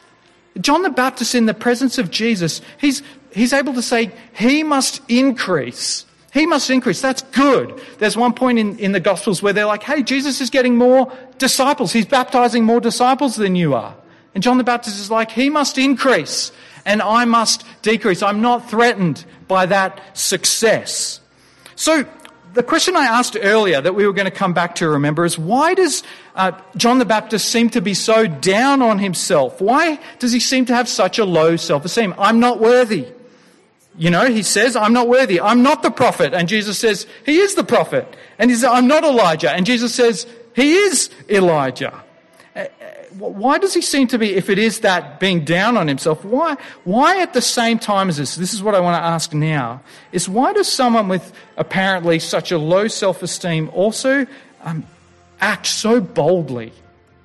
John 0.61 0.83
the 0.83 0.91
Baptist 0.91 1.35
in 1.35 1.47
the 1.47 1.55
presence 1.55 1.99
of 1.99 2.11
Jesus, 2.11 2.61
he's, 2.79 3.03
he's 3.33 3.53
able 3.53 3.75
to 3.75 3.83
say, 3.83 4.13
he 4.35 4.63
must 4.63 5.01
increase. 5.09 6.05
He 6.33 6.47
must 6.47 6.69
increase. 6.69 7.01
That's 7.01 7.23
good. 7.23 7.81
There's 7.99 8.17
one 8.17 8.35
point 8.35 8.59
in, 8.59 8.79
in 8.79 8.93
the 8.93 9.01
Gospels 9.01 9.43
where 9.43 9.53
they're 9.53 9.67
like, 9.67 9.83
hey, 9.83 10.03
Jesus 10.03 10.41
is 10.41 10.51
getting 10.51 10.77
more 10.77 11.13
disciples. 11.39 11.93
He's 11.93 12.07
baptizing 12.07 12.65
more 12.65 12.81
disciples 12.81 13.37
than 13.37 13.57
you 13.57 13.75
are. 13.75 13.97
And 14.35 14.43
John 14.43 14.59
the 14.59 14.65
Baptist 14.65 15.01
is 15.01 15.11
like, 15.11 15.31
he 15.31 15.49
must 15.49 15.79
increase 15.79 16.53
and 16.85 17.03
I 17.03 17.25
must 17.25 17.65
decrease. 17.83 18.23
I'm 18.23 18.41
not 18.41 18.69
threatened 18.69 19.25
by 19.47 19.67
that 19.67 20.01
success. 20.17 21.21
So, 21.77 22.05
the 22.55 22.63
question 22.63 22.97
I 22.97 23.05
asked 23.05 23.37
earlier 23.41 23.81
that 23.81 23.95
we 23.95 24.07
were 24.07 24.13
going 24.13 24.27
to 24.27 24.31
come 24.31 24.53
back 24.53 24.75
to, 24.77 24.89
remember, 24.89 25.25
is 25.25 25.39
why 25.39 25.75
does 25.75 26.03
uh, 26.35 26.53
John 26.77 26.99
the 26.99 27.05
Baptist 27.05 27.51
seem 27.51 27.71
to 27.71 27.81
be 27.81 27.95
so 27.95 28.27
down 28.27 28.83
on 28.83 28.99
himself? 28.99 29.61
Why 29.61 30.01
does 30.19 30.33
he 30.33 30.41
seem 30.41 30.65
to 30.67 30.75
have 30.75 30.89
such 30.89 31.19
a 31.19 31.25
low 31.25 31.57
self 31.57 31.85
esteem? 31.85 32.15
I'm 32.19 32.41
not 32.41 32.61
worthy. 32.61 33.07
You 33.97 34.11
know, 34.11 34.27
he 34.27 34.43
says, 34.43 34.77
I'm 34.77 34.93
not 34.93 35.09
worthy. 35.09 35.41
I'm 35.41 35.63
not 35.63 35.83
the 35.83 35.91
prophet. 35.91 36.33
And 36.33 36.49
Jesus 36.49 36.79
says, 36.79 37.07
He 37.27 37.39
is 37.39 37.55
the 37.55 37.65
prophet. 37.65 38.17
And 38.39 38.51
he 38.51 38.57
says, 38.57 38.71
I'm 38.73 38.87
not 38.87 39.05
Elijah. 39.05 39.51
And 39.51 39.67
Jesus 39.67 39.95
says, 39.95 40.27
He 40.55 40.75
is 40.75 41.11
Elijah 41.29 42.05
why 43.19 43.59
does 43.59 43.75
he 43.75 43.81
seem 43.81 44.07
to 44.09 44.19
be, 44.19 44.35
if 44.35 44.51
it 44.51 44.59
is 44.59 44.81
that 44.81 45.21
being 45.21 45.45
down 45.45 45.77
on 45.77 45.89
himself, 45.89 46.25
why, 46.25 46.57
why 46.85 47.21
at 47.21 47.33
the 47.33 47.41
same 47.41 47.79
time 47.79 48.09
as 48.09 48.17
this, 48.17 48.37
this 48.37 48.53
is 48.53 48.63
what 48.63 48.75
I 48.75 48.81
want 48.81 49.01
to 49.01 49.05
ask 49.07 49.33
now, 49.33 49.81
is 50.13 50.29
why 50.29 50.53
does 50.53 50.71
someone 50.71 51.09
with 51.09 51.33
apparently 51.57 52.19
such 52.19 52.53
a 52.53 52.59
low 52.59 52.89
self 52.89 53.23
esteem 53.23 53.71
also 53.73 54.27
um, 54.63 54.85
act 55.41 55.67
so 55.67 56.01
boldly, 56.01 56.73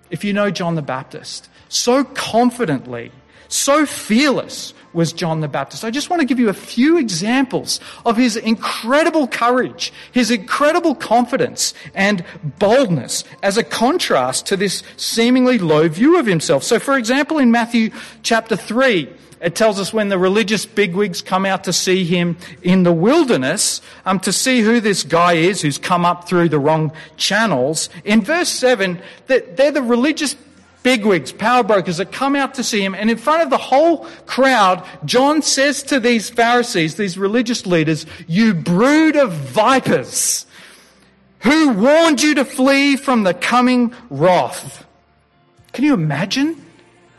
if 0.09 0.23
you 0.23 0.33
know 0.33 0.49
John 0.51 0.75
the 0.75 0.81
Baptist, 0.81 1.49
so 1.69 2.03
confidently, 2.03 3.11
so 3.47 3.85
fearless, 3.85 4.73
was 4.93 5.13
John 5.13 5.41
the 5.41 5.47
Baptist. 5.47 5.83
I 5.83 5.91
just 5.91 6.09
want 6.09 6.21
to 6.21 6.25
give 6.25 6.39
you 6.39 6.49
a 6.49 6.53
few 6.53 6.97
examples 6.97 7.79
of 8.05 8.17
his 8.17 8.35
incredible 8.35 9.27
courage, 9.27 9.91
his 10.11 10.31
incredible 10.31 10.95
confidence 10.95 11.73
and 11.93 12.23
boldness 12.43 13.23
as 13.41 13.57
a 13.57 13.63
contrast 13.63 14.45
to 14.47 14.57
this 14.57 14.83
seemingly 14.97 15.57
low 15.57 15.87
view 15.87 16.19
of 16.19 16.25
himself. 16.25 16.63
So 16.63 16.79
for 16.79 16.97
example, 16.97 17.37
in 17.37 17.51
Matthew 17.51 17.91
chapter 18.21 18.55
3, 18.55 19.09
it 19.43 19.55
tells 19.55 19.77
us 19.77 19.91
when 19.91 20.07
the 20.07 20.17
religious 20.17 20.65
bigwigs 20.65 21.21
come 21.21 21.45
out 21.45 21.65
to 21.65 21.73
see 21.73 22.05
him 22.05 22.37
in 22.61 22.83
the 22.83 22.93
wilderness, 22.93 23.81
um, 24.05 24.21
to 24.21 24.31
see 24.31 24.61
who 24.61 24.79
this 24.79 25.03
guy 25.03 25.33
is 25.33 25.61
who's 25.61 25.77
come 25.77 26.05
up 26.05 26.29
through 26.29 26.47
the 26.47 26.59
wrong 26.59 26.93
channels. 27.17 27.89
In 28.05 28.21
verse 28.21 28.47
7, 28.47 29.01
that 29.27 29.57
they're 29.57 29.71
the 29.71 29.81
religious 29.81 30.35
bigwigs, 30.83 31.31
power 31.31 31.63
brokers 31.63 31.97
that 31.97 32.11
come 32.11 32.35
out 32.35 32.53
to 32.55 32.63
see 32.63 32.83
him. 32.83 32.93
And 32.93 33.09
in 33.09 33.17
front 33.17 33.41
of 33.41 33.49
the 33.49 33.57
whole 33.57 34.05
crowd, 34.25 34.85
John 35.05 35.41
says 35.41 35.81
to 35.83 35.99
these 35.99 36.29
Pharisees, 36.29 36.95
these 36.95 37.17
religious 37.17 37.65
leaders, 37.65 38.05
you 38.27 38.53
brood 38.53 39.15
of 39.15 39.31
vipers, 39.31 40.45
who 41.39 41.71
warned 41.71 42.21
you 42.21 42.35
to 42.35 42.45
flee 42.45 42.95
from 42.95 43.23
the 43.23 43.33
coming 43.33 43.93
wrath? 44.09 44.85
Can 45.73 45.83
you 45.83 45.93
imagine? 45.93 46.63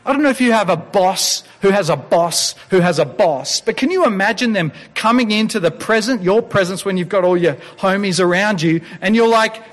I 0.05 0.13
don't 0.13 0.21
know 0.21 0.29
if 0.29 0.41
you 0.41 0.51
have 0.51 0.69
a 0.69 0.77
boss 0.77 1.43
who 1.61 1.71
has 1.71 1.89
a 1.89 1.95
boss 1.95 2.53
who 2.69 2.79
has 2.79 2.99
a 2.99 3.05
boss, 3.05 3.59
but 3.59 3.75
can 3.75 3.89
you 3.89 4.05
imagine 4.05 4.53
them 4.53 4.71
coming 4.93 5.31
into 5.31 5.59
the 5.59 5.71
present, 5.71 6.21
your 6.21 6.41
presence 6.43 6.85
when 6.85 6.95
you've 6.95 7.09
got 7.09 7.23
all 7.23 7.35
your 7.35 7.55
homies 7.77 8.23
around 8.23 8.61
you 8.61 8.81
and 9.01 9.15
you're 9.15 9.27
like 9.27 9.63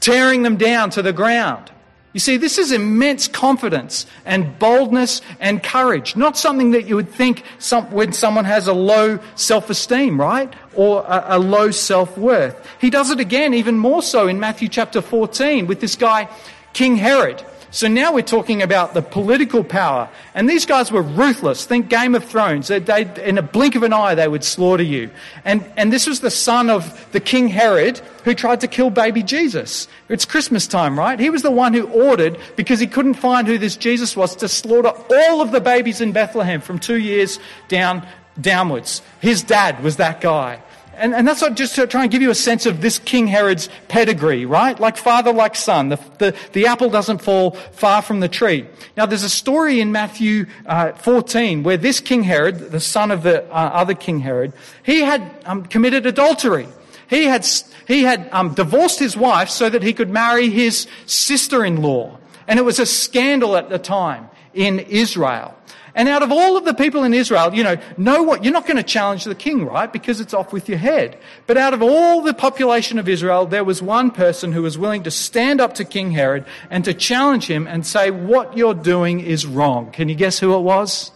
tearing 0.00 0.42
them 0.42 0.56
down 0.56 0.90
to 0.90 1.02
the 1.02 1.12
ground? 1.12 1.70
You 2.12 2.20
see, 2.20 2.36
this 2.36 2.58
is 2.58 2.72
immense 2.72 3.26
confidence 3.26 4.04
and 4.26 4.58
boldness 4.58 5.22
and 5.40 5.62
courage, 5.62 6.14
not 6.14 6.36
something 6.36 6.72
that 6.72 6.86
you 6.86 6.94
would 6.96 7.08
think 7.08 7.42
some, 7.58 7.90
when 7.90 8.12
someone 8.12 8.44
has 8.44 8.66
a 8.66 8.74
low 8.74 9.18
self-esteem, 9.34 10.20
right? 10.20 10.52
Or 10.74 11.04
a, 11.08 11.36
a 11.36 11.38
low 11.38 11.70
self-worth. 11.70 12.68
He 12.80 12.90
does 12.90 13.10
it 13.10 13.18
again, 13.18 13.54
even 13.54 13.78
more 13.78 14.02
so 14.02 14.28
in 14.28 14.38
Matthew 14.38 14.68
chapter 14.68 15.00
14 15.00 15.66
with 15.66 15.80
this 15.80 15.96
guy, 15.96 16.28
King 16.74 16.96
Herod. 16.96 17.42
So 17.72 17.88
now 17.88 18.12
we're 18.12 18.20
talking 18.20 18.60
about 18.60 18.92
the 18.92 19.00
political 19.00 19.64
power. 19.64 20.10
And 20.34 20.48
these 20.48 20.66
guys 20.66 20.92
were 20.92 21.00
ruthless. 21.00 21.64
Think 21.64 21.88
Game 21.88 22.14
of 22.14 22.22
Thrones. 22.22 22.68
They, 22.68 22.80
they, 22.80 23.10
in 23.24 23.38
a 23.38 23.42
blink 23.42 23.76
of 23.76 23.82
an 23.82 23.94
eye, 23.94 24.14
they 24.14 24.28
would 24.28 24.44
slaughter 24.44 24.82
you. 24.82 25.10
And, 25.46 25.64
and 25.78 25.90
this 25.90 26.06
was 26.06 26.20
the 26.20 26.30
son 26.30 26.68
of 26.68 27.10
the 27.12 27.20
King 27.20 27.48
Herod 27.48 27.98
who 28.24 28.34
tried 28.34 28.60
to 28.60 28.68
kill 28.68 28.90
baby 28.90 29.22
Jesus. 29.22 29.88
It's 30.10 30.26
Christmas 30.26 30.66
time, 30.66 30.98
right? 30.98 31.18
He 31.18 31.30
was 31.30 31.40
the 31.40 31.50
one 31.50 31.72
who 31.72 31.86
ordered, 31.86 32.38
because 32.56 32.78
he 32.78 32.86
couldn't 32.86 33.14
find 33.14 33.48
who 33.48 33.56
this 33.56 33.74
Jesus 33.74 34.14
was, 34.14 34.36
to 34.36 34.48
slaughter 34.48 34.92
all 35.10 35.40
of 35.40 35.50
the 35.50 35.60
babies 35.60 36.02
in 36.02 36.12
Bethlehem 36.12 36.60
from 36.60 36.78
two 36.78 36.98
years 36.98 37.38
down, 37.68 38.06
downwards. 38.38 39.00
His 39.20 39.42
dad 39.42 39.82
was 39.82 39.96
that 39.96 40.20
guy. 40.20 40.60
And, 41.02 41.16
and 41.16 41.26
that's 41.26 41.42
not 41.42 41.56
just 41.56 41.74
to 41.74 41.88
try 41.88 42.04
and 42.04 42.12
give 42.12 42.22
you 42.22 42.30
a 42.30 42.34
sense 42.34 42.64
of 42.64 42.80
this 42.80 43.00
King 43.00 43.26
Herod's 43.26 43.68
pedigree, 43.88 44.46
right? 44.46 44.78
Like 44.78 44.96
father, 44.96 45.32
like 45.32 45.56
son. 45.56 45.88
The, 45.88 45.98
the, 46.18 46.36
the 46.52 46.66
apple 46.68 46.90
doesn't 46.90 47.18
fall 47.18 47.50
far 47.72 48.02
from 48.02 48.20
the 48.20 48.28
tree. 48.28 48.68
Now, 48.96 49.06
there's 49.06 49.24
a 49.24 49.28
story 49.28 49.80
in 49.80 49.90
Matthew 49.90 50.46
uh, 50.64 50.92
14 50.92 51.64
where 51.64 51.76
this 51.76 51.98
King 51.98 52.22
Herod, 52.22 52.70
the 52.70 52.78
son 52.78 53.10
of 53.10 53.24
the 53.24 53.42
uh, 53.50 53.52
other 53.52 53.94
King 53.94 54.20
Herod, 54.20 54.52
he 54.84 55.00
had 55.00 55.28
um, 55.44 55.64
committed 55.64 56.06
adultery. 56.06 56.68
He 57.10 57.24
had, 57.24 57.44
he 57.88 58.04
had 58.04 58.28
um, 58.30 58.54
divorced 58.54 59.00
his 59.00 59.16
wife 59.16 59.48
so 59.48 59.68
that 59.68 59.82
he 59.82 59.92
could 59.92 60.08
marry 60.08 60.50
his 60.50 60.86
sister 61.06 61.64
in 61.64 61.82
law. 61.82 62.16
And 62.46 62.60
it 62.60 62.62
was 62.62 62.78
a 62.78 62.86
scandal 62.86 63.56
at 63.56 63.70
the 63.70 63.78
time 63.80 64.30
in 64.54 64.78
Israel. 64.78 65.58
And 65.94 66.08
out 66.08 66.22
of 66.22 66.32
all 66.32 66.56
of 66.56 66.64
the 66.64 66.72
people 66.72 67.04
in 67.04 67.12
Israel, 67.12 67.52
you 67.54 67.62
know, 67.62 67.76
know 67.98 68.22
what, 68.22 68.42
you're 68.42 68.52
not 68.52 68.66
going 68.66 68.78
to 68.78 68.82
challenge 68.82 69.24
the 69.24 69.34
king, 69.34 69.66
right? 69.66 69.92
Because 69.92 70.20
it's 70.20 70.32
off 70.32 70.52
with 70.52 70.68
your 70.68 70.78
head. 70.78 71.18
But 71.46 71.58
out 71.58 71.74
of 71.74 71.82
all 71.82 72.22
the 72.22 72.32
population 72.32 72.98
of 72.98 73.08
Israel, 73.08 73.44
there 73.44 73.64
was 73.64 73.82
one 73.82 74.10
person 74.10 74.52
who 74.52 74.62
was 74.62 74.78
willing 74.78 75.02
to 75.02 75.10
stand 75.10 75.60
up 75.60 75.74
to 75.74 75.84
King 75.84 76.12
Herod 76.12 76.46
and 76.70 76.82
to 76.86 76.94
challenge 76.94 77.46
him 77.46 77.66
and 77.66 77.86
say, 77.86 78.10
what 78.10 78.56
you're 78.56 78.72
doing 78.72 79.20
is 79.20 79.44
wrong. 79.44 79.90
Can 79.90 80.08
you 80.08 80.14
guess 80.14 80.38
who 80.38 80.54
it 80.54 80.60
was? 80.60 81.10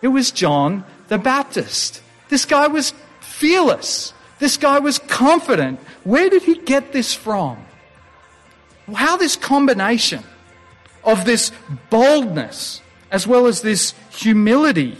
It 0.00 0.08
was 0.08 0.30
John 0.30 0.84
the 1.08 1.18
Baptist. 1.18 2.02
This 2.28 2.44
guy 2.44 2.68
was 2.68 2.92
fearless. 3.20 4.12
This 4.38 4.56
guy 4.56 4.78
was 4.78 4.98
confident. 4.98 5.80
Where 6.04 6.28
did 6.28 6.42
he 6.42 6.56
get 6.56 6.92
this 6.92 7.14
from? 7.14 7.64
How 8.94 9.16
this 9.16 9.34
combination 9.34 10.22
of 11.02 11.24
this 11.24 11.50
boldness 11.90 12.82
as 13.16 13.26
well 13.26 13.46
as 13.46 13.62
this 13.62 13.94
humility, 14.10 14.94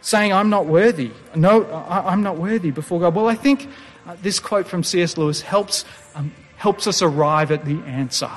saying, 0.00 0.32
I'm 0.32 0.50
not 0.50 0.66
worthy. 0.66 1.12
No, 1.32 1.62
I, 1.62 2.12
am 2.12 2.24
not 2.24 2.38
worthy 2.38 2.72
before 2.72 2.98
God. 2.98 3.14
Well, 3.14 3.28
I 3.28 3.36
think 3.36 3.68
uh, 4.04 4.16
this 4.20 4.40
quote 4.40 4.66
from 4.66 4.82
C.S. 4.82 5.16
Lewis 5.16 5.42
helps, 5.42 5.84
um, 6.16 6.34
helps 6.56 6.88
us 6.88 7.00
arrive 7.00 7.52
at 7.52 7.64
the 7.64 7.78
answer. 7.84 8.28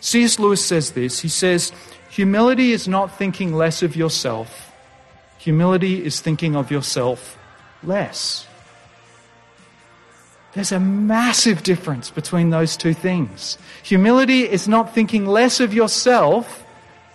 C.S. 0.00 0.38
Lewis 0.38 0.62
says 0.62 0.90
this 0.90 1.20
He 1.20 1.28
says, 1.28 1.72
Humility 2.10 2.72
is 2.72 2.86
not 2.86 3.16
thinking 3.16 3.54
less 3.54 3.82
of 3.82 3.96
yourself, 3.96 4.70
humility 5.38 6.04
is 6.04 6.20
thinking 6.20 6.56
of 6.56 6.70
yourself 6.70 7.38
less. 7.82 8.46
There's 10.52 10.72
a 10.72 10.78
massive 10.78 11.62
difference 11.62 12.10
between 12.10 12.50
those 12.50 12.76
two 12.76 12.92
things. 12.92 13.56
Humility 13.82 14.42
is 14.42 14.68
not 14.68 14.94
thinking 14.94 15.24
less 15.24 15.58
of 15.58 15.72
yourself. 15.72 16.63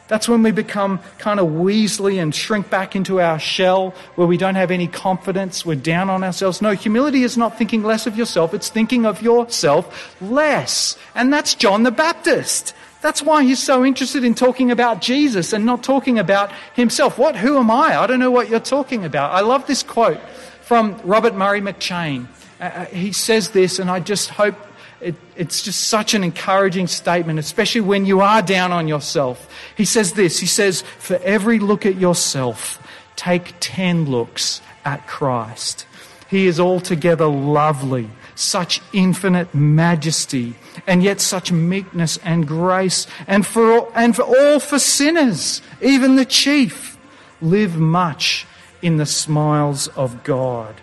That's 0.09 0.27
when 0.27 0.41
we 0.41 0.51
become 0.51 0.99
kind 1.19 1.39
of 1.39 1.47
weaselly 1.47 2.21
and 2.21 2.33
shrink 2.33 2.69
back 2.69 2.95
into 2.95 3.21
our 3.21 3.37
shell 3.39 3.93
where 4.15 4.27
we 4.27 4.37
don't 4.37 4.55
have 4.55 4.71
any 4.71 4.87
confidence. 4.87 5.63
We're 5.63 5.75
down 5.75 6.09
on 6.09 6.23
ourselves. 6.23 6.63
No, 6.63 6.71
humility 6.71 7.23
is 7.23 7.37
not 7.37 7.57
thinking 7.59 7.83
less 7.83 8.07
of 8.07 8.17
yourself. 8.17 8.55
It's 8.55 8.69
thinking 8.69 9.05
of 9.05 9.21
yourself 9.21 10.19
less. 10.19 10.97
And 11.13 11.31
that's 11.31 11.53
John 11.53 11.83
the 11.83 11.91
Baptist. 11.91 12.73
That's 13.01 13.21
why 13.21 13.43
he's 13.43 13.61
so 13.61 13.85
interested 13.85 14.23
in 14.23 14.33
talking 14.33 14.71
about 14.71 14.99
Jesus 14.99 15.53
and 15.53 15.63
not 15.63 15.83
talking 15.83 16.17
about 16.17 16.51
himself. 16.73 17.19
What? 17.19 17.35
Who 17.35 17.59
am 17.59 17.69
I? 17.69 17.95
I 17.95 18.07
don't 18.07 18.19
know 18.19 18.31
what 18.31 18.49
you're 18.49 18.59
talking 18.59 19.05
about. 19.05 19.31
I 19.31 19.41
love 19.41 19.67
this 19.67 19.83
quote 19.83 20.19
from 20.61 20.99
Robert 21.03 21.35
Murray 21.35 21.61
McCheyne. 21.61 22.27
Uh, 22.59 22.63
uh, 22.63 22.85
he 22.85 23.11
says 23.11 23.51
this, 23.51 23.77
and 23.77 23.91
I 23.91 23.99
just 23.99 24.31
hope 24.31 24.55
it, 25.01 25.15
it's 25.35 25.61
just 25.61 25.87
such 25.87 26.13
an 26.13 26.23
encouraging 26.23 26.87
statement, 26.87 27.39
especially 27.39 27.81
when 27.81 28.05
you 28.05 28.21
are 28.21 28.41
down 28.41 28.71
on 28.71 28.87
yourself. 28.87 29.49
He 29.75 29.85
says 29.85 30.13
this 30.13 30.39
He 30.39 30.47
says, 30.47 30.81
For 30.81 31.15
every 31.17 31.59
look 31.59 31.85
at 31.85 31.95
yourself, 31.95 32.85
take 33.15 33.53
10 33.59 34.05
looks 34.05 34.61
at 34.85 35.07
Christ. 35.07 35.85
He 36.29 36.45
is 36.45 36.59
altogether 36.59 37.27
lovely, 37.27 38.09
such 38.35 38.81
infinite 38.93 39.53
majesty, 39.55 40.55
and 40.85 41.01
yet 41.01 41.19
such 41.21 41.51
meekness 41.51 42.19
and 42.23 42.47
grace, 42.47 43.07
and 43.25 43.45
for 43.45 43.71
all, 43.71 43.91
and 43.95 44.15
for 44.15 44.23
all 44.23 44.59
for 44.59 44.77
sinners, 44.77 45.61
even 45.81 46.17
the 46.17 46.25
chief, 46.25 46.97
live 47.41 47.77
much 47.77 48.45
in 48.81 48.97
the 48.97 49.05
smiles 49.05 49.87
of 49.89 50.23
God 50.23 50.75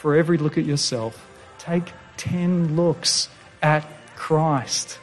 for 0.00 0.16
every 0.16 0.38
look 0.38 0.56
at 0.56 0.64
yourself, 0.64 1.26
take 1.58 1.92
10 2.20 2.76
looks 2.76 3.30
at 3.62 3.86
Christ. 4.14 4.98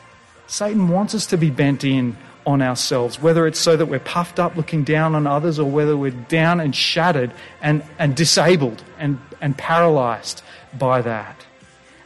Satan 0.45 0.87
wants 0.87 1.15
us 1.15 1.25
to 1.27 1.37
be 1.37 1.49
bent 1.49 1.83
in 1.83 2.15
on 2.45 2.61
ourselves, 2.61 3.19
whether 3.19 3.47
it's 3.47 3.59
so 3.59 3.75
that 3.75 3.87
we're 3.87 3.99
puffed 3.99 4.39
up 4.39 4.55
looking 4.55 4.83
down 4.83 5.15
on 5.15 5.25
others 5.25 5.57
or 5.57 5.69
whether 5.69 5.97
we're 5.97 6.11
down 6.11 6.59
and 6.59 6.75
shattered 6.75 7.31
and, 7.59 7.83
and 7.97 8.15
disabled 8.15 8.83
and, 8.99 9.19
and 9.41 9.57
paralyzed 9.57 10.43
by 10.77 11.01
that. 11.01 11.46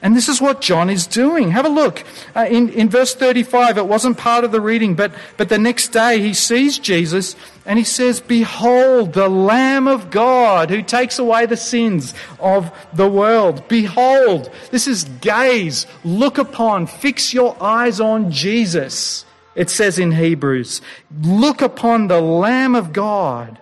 And 0.03 0.15
this 0.15 0.27
is 0.27 0.41
what 0.41 0.61
John 0.61 0.89
is 0.89 1.05
doing. 1.05 1.51
Have 1.51 1.65
a 1.65 1.69
look. 1.69 2.03
Uh, 2.35 2.47
in, 2.49 2.69
in 2.69 2.89
verse 2.89 3.13
35, 3.13 3.77
it 3.77 3.85
wasn't 3.85 4.17
part 4.17 4.43
of 4.43 4.51
the 4.51 4.59
reading, 4.59 4.95
but, 4.95 5.13
but 5.37 5.49
the 5.49 5.59
next 5.59 5.89
day 5.89 6.19
he 6.19 6.33
sees 6.33 6.79
Jesus 6.79 7.35
and 7.67 7.77
he 7.77 7.85
says, 7.85 8.19
Behold, 8.19 9.13
the 9.13 9.29
Lamb 9.29 9.87
of 9.87 10.09
God 10.09 10.71
who 10.71 10.81
takes 10.81 11.19
away 11.19 11.45
the 11.45 11.55
sins 11.55 12.15
of 12.39 12.71
the 12.93 13.07
world. 13.07 13.67
Behold, 13.67 14.49
this 14.71 14.87
is 14.87 15.03
gaze, 15.21 15.85
look 16.03 16.39
upon, 16.39 16.87
fix 16.87 17.31
your 17.31 17.55
eyes 17.61 17.99
on 17.99 18.31
Jesus. 18.31 19.23
It 19.53 19.69
says 19.69 19.99
in 19.99 20.13
Hebrews, 20.13 20.81
look 21.21 21.61
upon 21.61 22.07
the 22.07 22.21
Lamb 22.21 22.73
of 22.73 22.91
God 22.91 23.60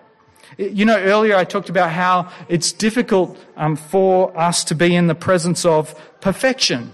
you 0.59 0.83
know, 0.83 0.97
earlier 0.97 1.37
I 1.37 1.45
talked 1.45 1.69
about 1.69 1.91
how 1.91 2.29
it's 2.49 2.73
difficult 2.73 3.37
um, 3.55 3.77
for 3.77 4.37
us 4.37 4.65
to 4.65 4.75
be 4.75 4.93
in 4.93 5.07
the 5.07 5.15
presence 5.15 5.63
of 5.63 5.95
perfection 6.19 6.93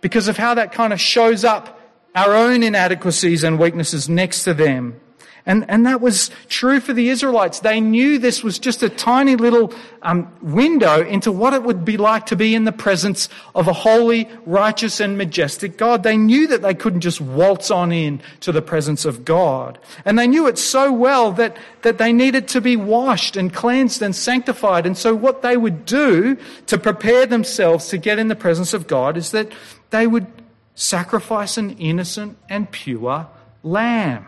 because 0.00 0.26
of 0.26 0.36
how 0.36 0.54
that 0.54 0.72
kind 0.72 0.92
of 0.92 1.00
shows 1.00 1.44
up 1.44 1.80
our 2.16 2.34
own 2.34 2.62
inadequacies 2.64 3.44
and 3.44 3.58
weaknesses 3.58 4.08
next 4.08 4.42
to 4.44 4.54
them. 4.54 5.00
And, 5.46 5.66
and 5.68 5.84
that 5.84 6.00
was 6.00 6.30
true 6.48 6.80
for 6.80 6.94
the 6.94 7.10
Israelites. 7.10 7.60
They 7.60 7.78
knew 7.78 8.18
this 8.18 8.42
was 8.42 8.58
just 8.58 8.82
a 8.82 8.88
tiny 8.88 9.36
little 9.36 9.74
um, 10.00 10.32
window 10.40 11.04
into 11.04 11.30
what 11.30 11.52
it 11.52 11.62
would 11.62 11.84
be 11.84 11.98
like 11.98 12.24
to 12.26 12.36
be 12.36 12.54
in 12.54 12.64
the 12.64 12.72
presence 12.72 13.28
of 13.54 13.68
a 13.68 13.74
holy, 13.74 14.26
righteous, 14.46 15.00
and 15.00 15.18
majestic 15.18 15.76
God. 15.76 16.02
They 16.02 16.16
knew 16.16 16.46
that 16.46 16.62
they 16.62 16.72
couldn't 16.72 17.02
just 17.02 17.20
waltz 17.20 17.70
on 17.70 17.92
in 17.92 18.22
to 18.40 18.52
the 18.52 18.62
presence 18.62 19.04
of 19.04 19.26
God. 19.26 19.78
And 20.06 20.18
they 20.18 20.26
knew 20.26 20.46
it 20.46 20.56
so 20.56 20.90
well 20.90 21.30
that, 21.32 21.58
that 21.82 21.98
they 21.98 22.12
needed 22.12 22.48
to 22.48 22.62
be 22.62 22.76
washed 22.76 23.36
and 23.36 23.52
cleansed 23.52 24.00
and 24.00 24.16
sanctified. 24.16 24.86
And 24.86 24.96
so 24.96 25.14
what 25.14 25.42
they 25.42 25.58
would 25.58 25.84
do 25.84 26.38
to 26.68 26.78
prepare 26.78 27.26
themselves 27.26 27.88
to 27.88 27.98
get 27.98 28.18
in 28.18 28.28
the 28.28 28.34
presence 28.34 28.72
of 28.72 28.86
God 28.86 29.18
is 29.18 29.30
that 29.32 29.52
they 29.90 30.06
would 30.06 30.26
sacrifice 30.74 31.58
an 31.58 31.72
innocent 31.72 32.38
and 32.48 32.70
pure 32.70 33.28
lamb. 33.62 34.24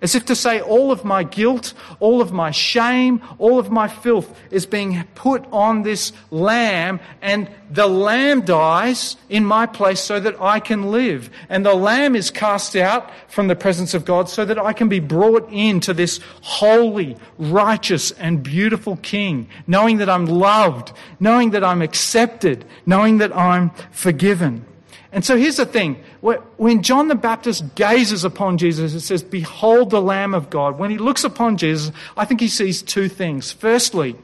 As 0.00 0.14
if 0.14 0.26
to 0.26 0.36
say, 0.36 0.60
all 0.60 0.92
of 0.92 1.04
my 1.04 1.24
guilt, 1.24 1.74
all 1.98 2.20
of 2.20 2.32
my 2.32 2.52
shame, 2.52 3.20
all 3.38 3.58
of 3.58 3.72
my 3.72 3.88
filth 3.88 4.32
is 4.52 4.64
being 4.64 5.02
put 5.16 5.44
on 5.50 5.82
this 5.82 6.12
lamb, 6.30 7.00
and 7.20 7.50
the 7.68 7.88
lamb 7.88 8.42
dies 8.42 9.16
in 9.28 9.44
my 9.44 9.66
place 9.66 9.98
so 10.00 10.20
that 10.20 10.40
I 10.40 10.60
can 10.60 10.92
live. 10.92 11.30
And 11.48 11.66
the 11.66 11.74
lamb 11.74 12.14
is 12.14 12.30
cast 12.30 12.76
out 12.76 13.10
from 13.26 13.48
the 13.48 13.56
presence 13.56 13.92
of 13.92 14.04
God 14.04 14.28
so 14.28 14.44
that 14.44 14.58
I 14.58 14.72
can 14.72 14.88
be 14.88 15.00
brought 15.00 15.50
into 15.50 15.92
this 15.92 16.20
holy, 16.42 17.16
righteous, 17.36 18.12
and 18.12 18.40
beautiful 18.40 18.98
king, 18.98 19.48
knowing 19.66 19.96
that 19.96 20.08
I'm 20.08 20.26
loved, 20.26 20.92
knowing 21.18 21.50
that 21.50 21.64
I'm 21.64 21.82
accepted, 21.82 22.64
knowing 22.86 23.18
that 23.18 23.36
I'm 23.36 23.70
forgiven. 23.90 24.64
And 25.10 25.24
so 25.24 25.36
here's 25.36 25.56
the 25.56 25.66
thing. 25.66 26.02
When 26.20 26.82
John 26.82 27.08
the 27.08 27.14
Baptist 27.14 27.74
gazes 27.74 28.24
upon 28.24 28.58
Jesus, 28.58 28.92
it 28.92 29.00
says, 29.00 29.22
Behold 29.22 29.90
the 29.90 30.02
Lamb 30.02 30.34
of 30.34 30.50
God. 30.50 30.78
When 30.78 30.90
he 30.90 30.98
looks 30.98 31.24
upon 31.24 31.56
Jesus, 31.56 31.94
I 32.16 32.26
think 32.26 32.40
he 32.40 32.48
sees 32.48 32.82
two 32.82 33.08
things. 33.08 33.50
Firstly, 33.50 34.16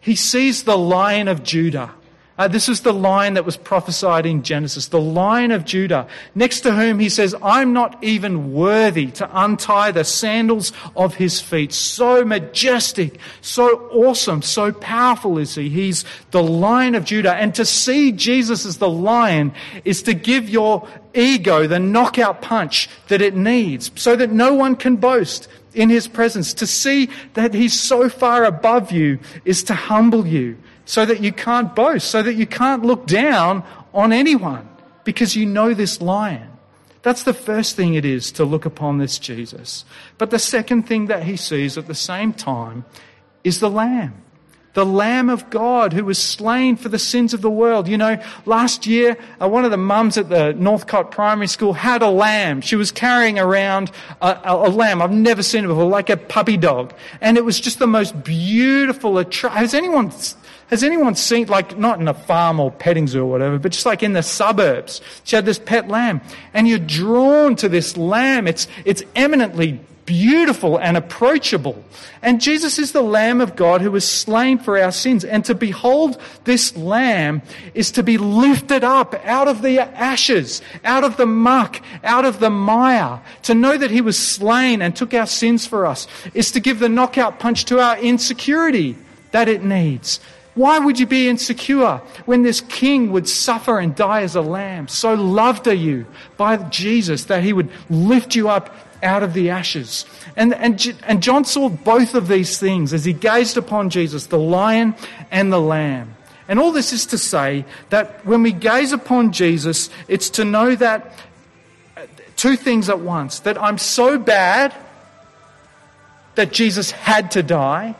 he 0.00 0.16
sees 0.16 0.64
the 0.64 0.76
Lion 0.76 1.28
of 1.28 1.44
Judah. 1.44 1.92
Uh, 2.38 2.48
this 2.48 2.68
is 2.68 2.80
the 2.80 2.94
lion 2.94 3.34
that 3.34 3.44
was 3.44 3.58
prophesied 3.58 4.24
in 4.24 4.42
Genesis, 4.42 4.88
the 4.88 5.00
lion 5.00 5.50
of 5.50 5.66
Judah, 5.66 6.08
next 6.34 6.60
to 6.60 6.74
whom 6.74 6.98
he 6.98 7.10
says, 7.10 7.34
I'm 7.42 7.74
not 7.74 8.02
even 8.02 8.54
worthy 8.54 9.10
to 9.12 9.28
untie 9.32 9.90
the 9.90 10.04
sandals 10.04 10.72
of 10.96 11.16
his 11.16 11.42
feet. 11.42 11.74
So 11.74 12.24
majestic, 12.24 13.18
so 13.42 13.88
awesome, 13.90 14.40
so 14.40 14.72
powerful 14.72 15.36
is 15.36 15.54
he. 15.54 15.68
He's 15.68 16.06
the 16.30 16.42
lion 16.42 16.94
of 16.94 17.04
Judah. 17.04 17.34
And 17.34 17.54
to 17.54 17.66
see 17.66 18.12
Jesus 18.12 18.64
as 18.64 18.78
the 18.78 18.88
lion 18.88 19.52
is 19.84 20.02
to 20.04 20.14
give 20.14 20.48
your 20.48 20.88
ego 21.14 21.66
the 21.66 21.78
knockout 21.78 22.40
punch 22.40 22.88
that 23.08 23.20
it 23.20 23.36
needs 23.36 23.90
so 23.94 24.16
that 24.16 24.30
no 24.30 24.54
one 24.54 24.74
can 24.74 24.96
boast 24.96 25.48
in 25.74 25.90
his 25.90 26.08
presence. 26.08 26.54
To 26.54 26.66
see 26.66 27.10
that 27.34 27.52
he's 27.52 27.78
so 27.78 28.08
far 28.08 28.44
above 28.44 28.90
you 28.90 29.18
is 29.44 29.62
to 29.64 29.74
humble 29.74 30.26
you 30.26 30.56
so 30.84 31.04
that 31.04 31.20
you 31.20 31.32
can't 31.32 31.74
boast, 31.74 32.10
so 32.10 32.22
that 32.22 32.34
you 32.34 32.46
can't 32.46 32.84
look 32.84 33.06
down 33.06 33.64
on 33.94 34.12
anyone 34.12 34.68
because 35.04 35.36
you 35.36 35.46
know 35.46 35.74
this 35.74 36.00
lion. 36.00 36.48
That's 37.02 37.24
the 37.24 37.34
first 37.34 37.74
thing 37.74 37.94
it 37.94 38.04
is 38.04 38.30
to 38.32 38.44
look 38.44 38.64
upon 38.64 38.98
this 38.98 39.18
Jesus. 39.18 39.84
But 40.18 40.30
the 40.30 40.38
second 40.38 40.84
thing 40.84 41.06
that 41.06 41.24
he 41.24 41.36
sees 41.36 41.76
at 41.76 41.86
the 41.86 41.94
same 41.94 42.32
time 42.32 42.84
is 43.42 43.58
the 43.58 43.70
lamb. 43.70 44.22
The 44.74 44.86
Lamb 44.86 45.28
of 45.28 45.50
God 45.50 45.92
who 45.92 46.06
was 46.06 46.18
slain 46.18 46.76
for 46.76 46.88
the 46.88 46.98
sins 46.98 47.34
of 47.34 47.42
the 47.42 47.50
world. 47.50 47.88
You 47.88 47.98
know, 47.98 48.22
last 48.46 48.86
year, 48.86 49.18
uh, 49.38 49.46
one 49.46 49.66
of 49.66 49.70
the 49.70 49.76
mums 49.76 50.16
at 50.16 50.30
the 50.30 50.54
Northcott 50.54 51.10
Primary 51.10 51.46
School 51.46 51.74
had 51.74 52.00
a 52.00 52.08
lamb. 52.08 52.62
She 52.62 52.76
was 52.76 52.90
carrying 52.90 53.38
around 53.38 53.90
a, 54.22 54.28
a, 54.44 54.68
a 54.68 54.70
lamb. 54.70 55.02
I've 55.02 55.12
never 55.12 55.42
seen 55.42 55.64
it 55.64 55.68
before, 55.68 55.84
like 55.84 56.08
a 56.08 56.16
puppy 56.16 56.56
dog. 56.56 56.94
And 57.20 57.36
it 57.36 57.44
was 57.44 57.60
just 57.60 57.80
the 57.80 57.86
most 57.86 58.24
beautiful. 58.24 59.22
Has 59.22 59.74
anyone 59.74 60.10
has 60.68 60.82
anyone 60.82 61.14
seen, 61.14 61.46
like, 61.48 61.76
not 61.76 62.00
in 62.00 62.08
a 62.08 62.14
farm 62.14 62.58
or 62.58 62.70
petting 62.70 63.06
zoo 63.06 63.22
or 63.22 63.30
whatever, 63.30 63.58
but 63.58 63.72
just 63.72 63.86
like 63.86 64.02
in 64.02 64.12
the 64.12 64.22
suburbs? 64.22 65.00
She 65.24 65.36
had 65.36 65.44
this 65.44 65.58
pet 65.58 65.88
lamb, 65.88 66.20
and 66.54 66.66
you're 66.66 66.78
drawn 66.78 67.56
to 67.56 67.68
this 67.68 67.96
lamb. 67.96 68.46
It's, 68.46 68.66
it's 68.84 69.02
eminently 69.14 69.80
beautiful 70.06 70.78
and 70.78 70.96
approachable. 70.96 71.82
And 72.22 72.40
Jesus 72.40 72.78
is 72.78 72.92
the 72.92 73.02
Lamb 73.02 73.40
of 73.40 73.56
God 73.56 73.80
who 73.80 73.90
was 73.90 74.08
slain 74.08 74.58
for 74.58 74.78
our 74.78 74.92
sins. 74.92 75.24
And 75.24 75.44
to 75.44 75.54
behold 75.54 76.20
this 76.44 76.76
Lamb 76.76 77.42
is 77.74 77.90
to 77.92 78.02
be 78.02 78.18
lifted 78.18 78.84
up 78.84 79.14
out 79.24 79.48
of 79.48 79.62
the 79.62 79.80
ashes, 79.80 80.62
out 80.84 81.04
of 81.04 81.16
the 81.16 81.26
muck, 81.26 81.80
out 82.04 82.24
of 82.24 82.40
the 82.40 82.50
mire. 82.50 83.20
To 83.44 83.54
know 83.54 83.76
that 83.76 83.90
He 83.90 84.00
was 84.00 84.18
slain 84.18 84.82
and 84.82 84.94
took 84.94 85.14
our 85.14 85.26
sins 85.26 85.66
for 85.66 85.86
us 85.86 86.06
is 86.34 86.50
to 86.52 86.60
give 86.60 86.78
the 86.78 86.88
knockout 86.88 87.38
punch 87.38 87.64
to 87.66 87.80
our 87.80 87.98
insecurity 87.98 88.96
that 89.30 89.48
it 89.48 89.62
needs. 89.62 90.20
Why 90.54 90.78
would 90.78 91.00
you 91.00 91.06
be 91.06 91.28
insecure 91.28 92.02
when 92.26 92.42
this 92.42 92.60
king 92.60 93.10
would 93.12 93.28
suffer 93.28 93.78
and 93.78 93.94
die 93.94 94.22
as 94.22 94.36
a 94.36 94.42
lamb? 94.42 94.88
So 94.88 95.14
loved 95.14 95.66
are 95.66 95.72
you 95.72 96.06
by 96.36 96.56
Jesus 96.56 97.24
that 97.24 97.42
he 97.42 97.52
would 97.52 97.70
lift 97.88 98.34
you 98.34 98.50
up 98.50 98.74
out 99.02 99.22
of 99.22 99.32
the 99.32 99.50
ashes. 99.50 100.04
And, 100.36 100.54
and, 100.54 100.94
and 101.06 101.22
John 101.22 101.44
saw 101.44 101.68
both 101.68 102.14
of 102.14 102.28
these 102.28 102.58
things 102.58 102.92
as 102.92 103.04
he 103.04 103.12
gazed 103.12 103.56
upon 103.56 103.90
Jesus, 103.90 104.26
the 104.26 104.38
lion 104.38 104.94
and 105.30 105.52
the 105.52 105.60
lamb. 105.60 106.14
And 106.48 106.58
all 106.58 106.70
this 106.70 106.92
is 106.92 107.06
to 107.06 107.18
say 107.18 107.64
that 107.90 108.24
when 108.26 108.42
we 108.42 108.52
gaze 108.52 108.92
upon 108.92 109.32
Jesus, 109.32 109.90
it's 110.06 110.30
to 110.30 110.44
know 110.44 110.74
that 110.76 111.14
uh, 111.96 112.02
two 112.36 112.56
things 112.56 112.88
at 112.88 113.00
once 113.00 113.40
that 113.40 113.60
I'm 113.60 113.78
so 113.78 114.18
bad 114.18 114.74
that 116.34 116.52
Jesus 116.52 116.90
had 116.90 117.30
to 117.32 117.42
die 117.42 117.94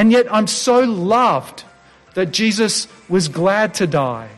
and 0.00 0.10
yet 0.10 0.32
I'm 0.32 0.46
so 0.46 0.80
loved 0.80 1.64
that 2.14 2.32
Jesus 2.32 2.88
was 3.08 3.28
glad 3.28 3.74
to 3.74 3.86
die 3.86 4.30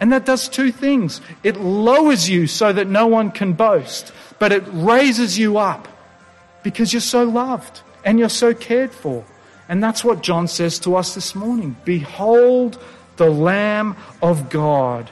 And 0.00 0.12
that 0.12 0.24
does 0.24 0.48
two 0.48 0.72
things. 0.72 1.20
It 1.44 1.60
lowers 1.60 2.28
you 2.28 2.46
so 2.46 2.72
that 2.72 2.88
no 2.88 3.06
one 3.06 3.30
can 3.30 3.52
boast, 3.52 4.12
but 4.38 4.50
it 4.50 4.64
raises 4.72 5.38
you 5.38 5.58
up 5.58 5.86
because 6.62 6.92
you're 6.94 7.00
so 7.00 7.24
loved 7.24 7.82
and 8.02 8.18
you're 8.18 8.30
so 8.30 8.54
cared 8.54 8.92
for. 8.92 9.24
And 9.68 9.84
that's 9.84 10.02
what 10.02 10.22
John 10.22 10.48
says 10.48 10.78
to 10.80 10.96
us 10.96 11.14
this 11.14 11.34
morning. 11.34 11.76
Behold 11.84 12.82
the 13.18 13.28
Lamb 13.28 13.94
of 14.22 14.48
God. 14.48 15.10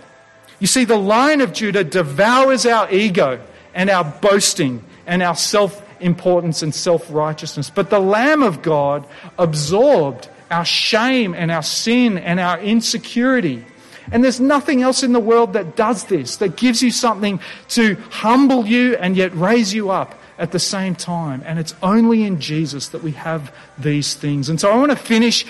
You 0.58 0.66
see, 0.66 0.84
the 0.84 0.96
Lion 0.96 1.42
of 1.42 1.52
Judah 1.52 1.84
devours 1.84 2.64
our 2.64 2.90
ego 2.90 3.40
and 3.74 3.90
our 3.90 4.04
boasting 4.04 4.82
and 5.06 5.22
our 5.22 5.36
self 5.36 5.84
importance 6.00 6.62
and 6.62 6.74
self 6.74 7.06
righteousness. 7.10 7.70
But 7.70 7.90
the 7.90 8.00
Lamb 8.00 8.42
of 8.42 8.62
God 8.62 9.06
absorbed 9.38 10.28
our 10.50 10.64
shame 10.64 11.34
and 11.34 11.50
our 11.50 11.62
sin 11.62 12.18
and 12.18 12.40
our 12.40 12.58
insecurity. 12.58 13.64
And 14.10 14.24
there's 14.24 14.40
nothing 14.40 14.82
else 14.82 15.02
in 15.02 15.12
the 15.12 15.20
world 15.20 15.52
that 15.52 15.76
does 15.76 16.04
this, 16.04 16.36
that 16.38 16.56
gives 16.56 16.82
you 16.82 16.90
something 16.90 17.40
to 17.70 17.96
humble 18.10 18.66
you 18.66 18.96
and 18.96 19.16
yet 19.16 19.34
raise 19.34 19.74
you 19.74 19.90
up 19.90 20.17
at 20.38 20.52
the 20.52 20.58
same 20.58 20.94
time. 20.94 21.42
And 21.44 21.58
it's 21.58 21.74
only 21.82 22.22
in 22.22 22.40
Jesus 22.40 22.88
that 22.88 23.02
we 23.02 23.10
have 23.12 23.52
these 23.76 24.14
things. 24.14 24.48
And 24.48 24.60
so 24.60 24.70
I 24.70 24.76
want 24.76 24.90
to 24.92 24.96
finish. 24.96 25.44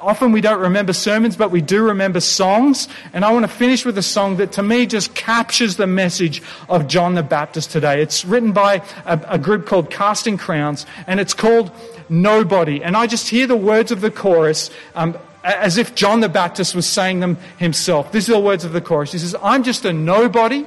Often 0.00 0.32
we 0.32 0.40
don't 0.40 0.60
remember 0.60 0.92
sermons, 0.92 1.36
but 1.36 1.50
we 1.50 1.60
do 1.60 1.84
remember 1.84 2.20
songs. 2.20 2.88
And 3.12 3.24
I 3.24 3.32
want 3.32 3.44
to 3.44 3.52
finish 3.52 3.84
with 3.84 3.98
a 3.98 4.02
song 4.02 4.38
that 4.38 4.52
to 4.52 4.62
me 4.62 4.86
just 4.86 5.14
captures 5.14 5.76
the 5.76 5.86
message 5.86 6.42
of 6.68 6.88
John 6.88 7.14
the 7.14 7.22
Baptist 7.22 7.70
today. 7.70 8.00
It's 8.00 8.24
written 8.24 8.52
by 8.52 8.82
a, 9.04 9.20
a 9.28 9.38
group 9.38 9.66
called 9.66 9.90
Casting 9.90 10.38
Crowns, 10.38 10.86
and 11.06 11.20
it's 11.20 11.34
called 11.34 11.70
Nobody. 12.08 12.82
And 12.82 12.96
I 12.96 13.06
just 13.06 13.28
hear 13.28 13.46
the 13.46 13.56
words 13.56 13.92
of 13.92 14.00
the 14.00 14.10
chorus. 14.10 14.70
Um, 14.94 15.18
as 15.44 15.76
if 15.76 15.94
John 15.94 16.20
the 16.20 16.28
Baptist 16.30 16.74
was 16.74 16.86
saying 16.86 17.20
them 17.20 17.36
himself. 17.58 18.10
These 18.12 18.30
are 18.30 18.32
the 18.32 18.40
words 18.40 18.64
of 18.64 18.72
the 18.72 18.80
chorus. 18.80 19.12
He 19.12 19.18
says, 19.18 19.36
I'm 19.42 19.62
just 19.62 19.84
a 19.84 19.92
nobody 19.92 20.64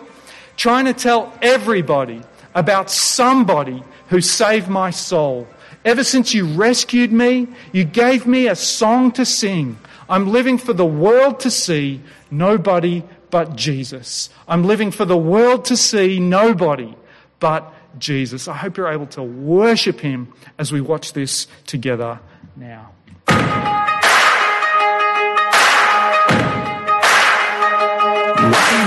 trying 0.55 0.85
to 0.85 0.93
tell 0.93 1.33
everybody 1.41 2.21
about 2.57 2.89
somebody 2.89 3.83
who 4.09 4.19
saved 4.19 4.67
my 4.67 4.89
soul. 4.89 5.47
Ever 5.85 6.03
since 6.03 6.33
you 6.33 6.47
rescued 6.47 7.13
me, 7.13 7.47
you 7.71 7.83
gave 7.83 8.25
me 8.25 8.47
a 8.47 8.55
song 8.55 9.11
to 9.11 9.25
sing. 9.25 9.77
I'm 10.09 10.31
living 10.31 10.57
for 10.57 10.73
the 10.73 10.85
world 10.85 11.39
to 11.41 11.51
see 11.51 12.01
nobody 12.31 13.03
but 13.29 13.55
Jesus. 13.55 14.31
I'm 14.47 14.63
living 14.63 14.89
for 14.89 15.05
the 15.05 15.15
world 15.15 15.65
to 15.65 15.77
see 15.77 16.19
nobody 16.19 16.95
but 17.39 17.73
Jesus. 17.99 18.47
I 18.47 18.55
hope 18.55 18.75
you're 18.75 18.91
able 18.91 19.05
to 19.07 19.21
worship 19.21 19.99
him 19.99 20.33
as 20.57 20.71
we 20.71 20.81
watch 20.81 21.13
this 21.13 21.45
together 21.67 22.19
now. 22.55 22.91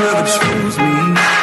Ever 0.02 0.26
choose 0.26 0.78
me? 0.78 1.40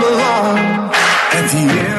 belong 0.00 0.58
at 1.38 1.50
the 1.50 1.58
end. 1.58 1.97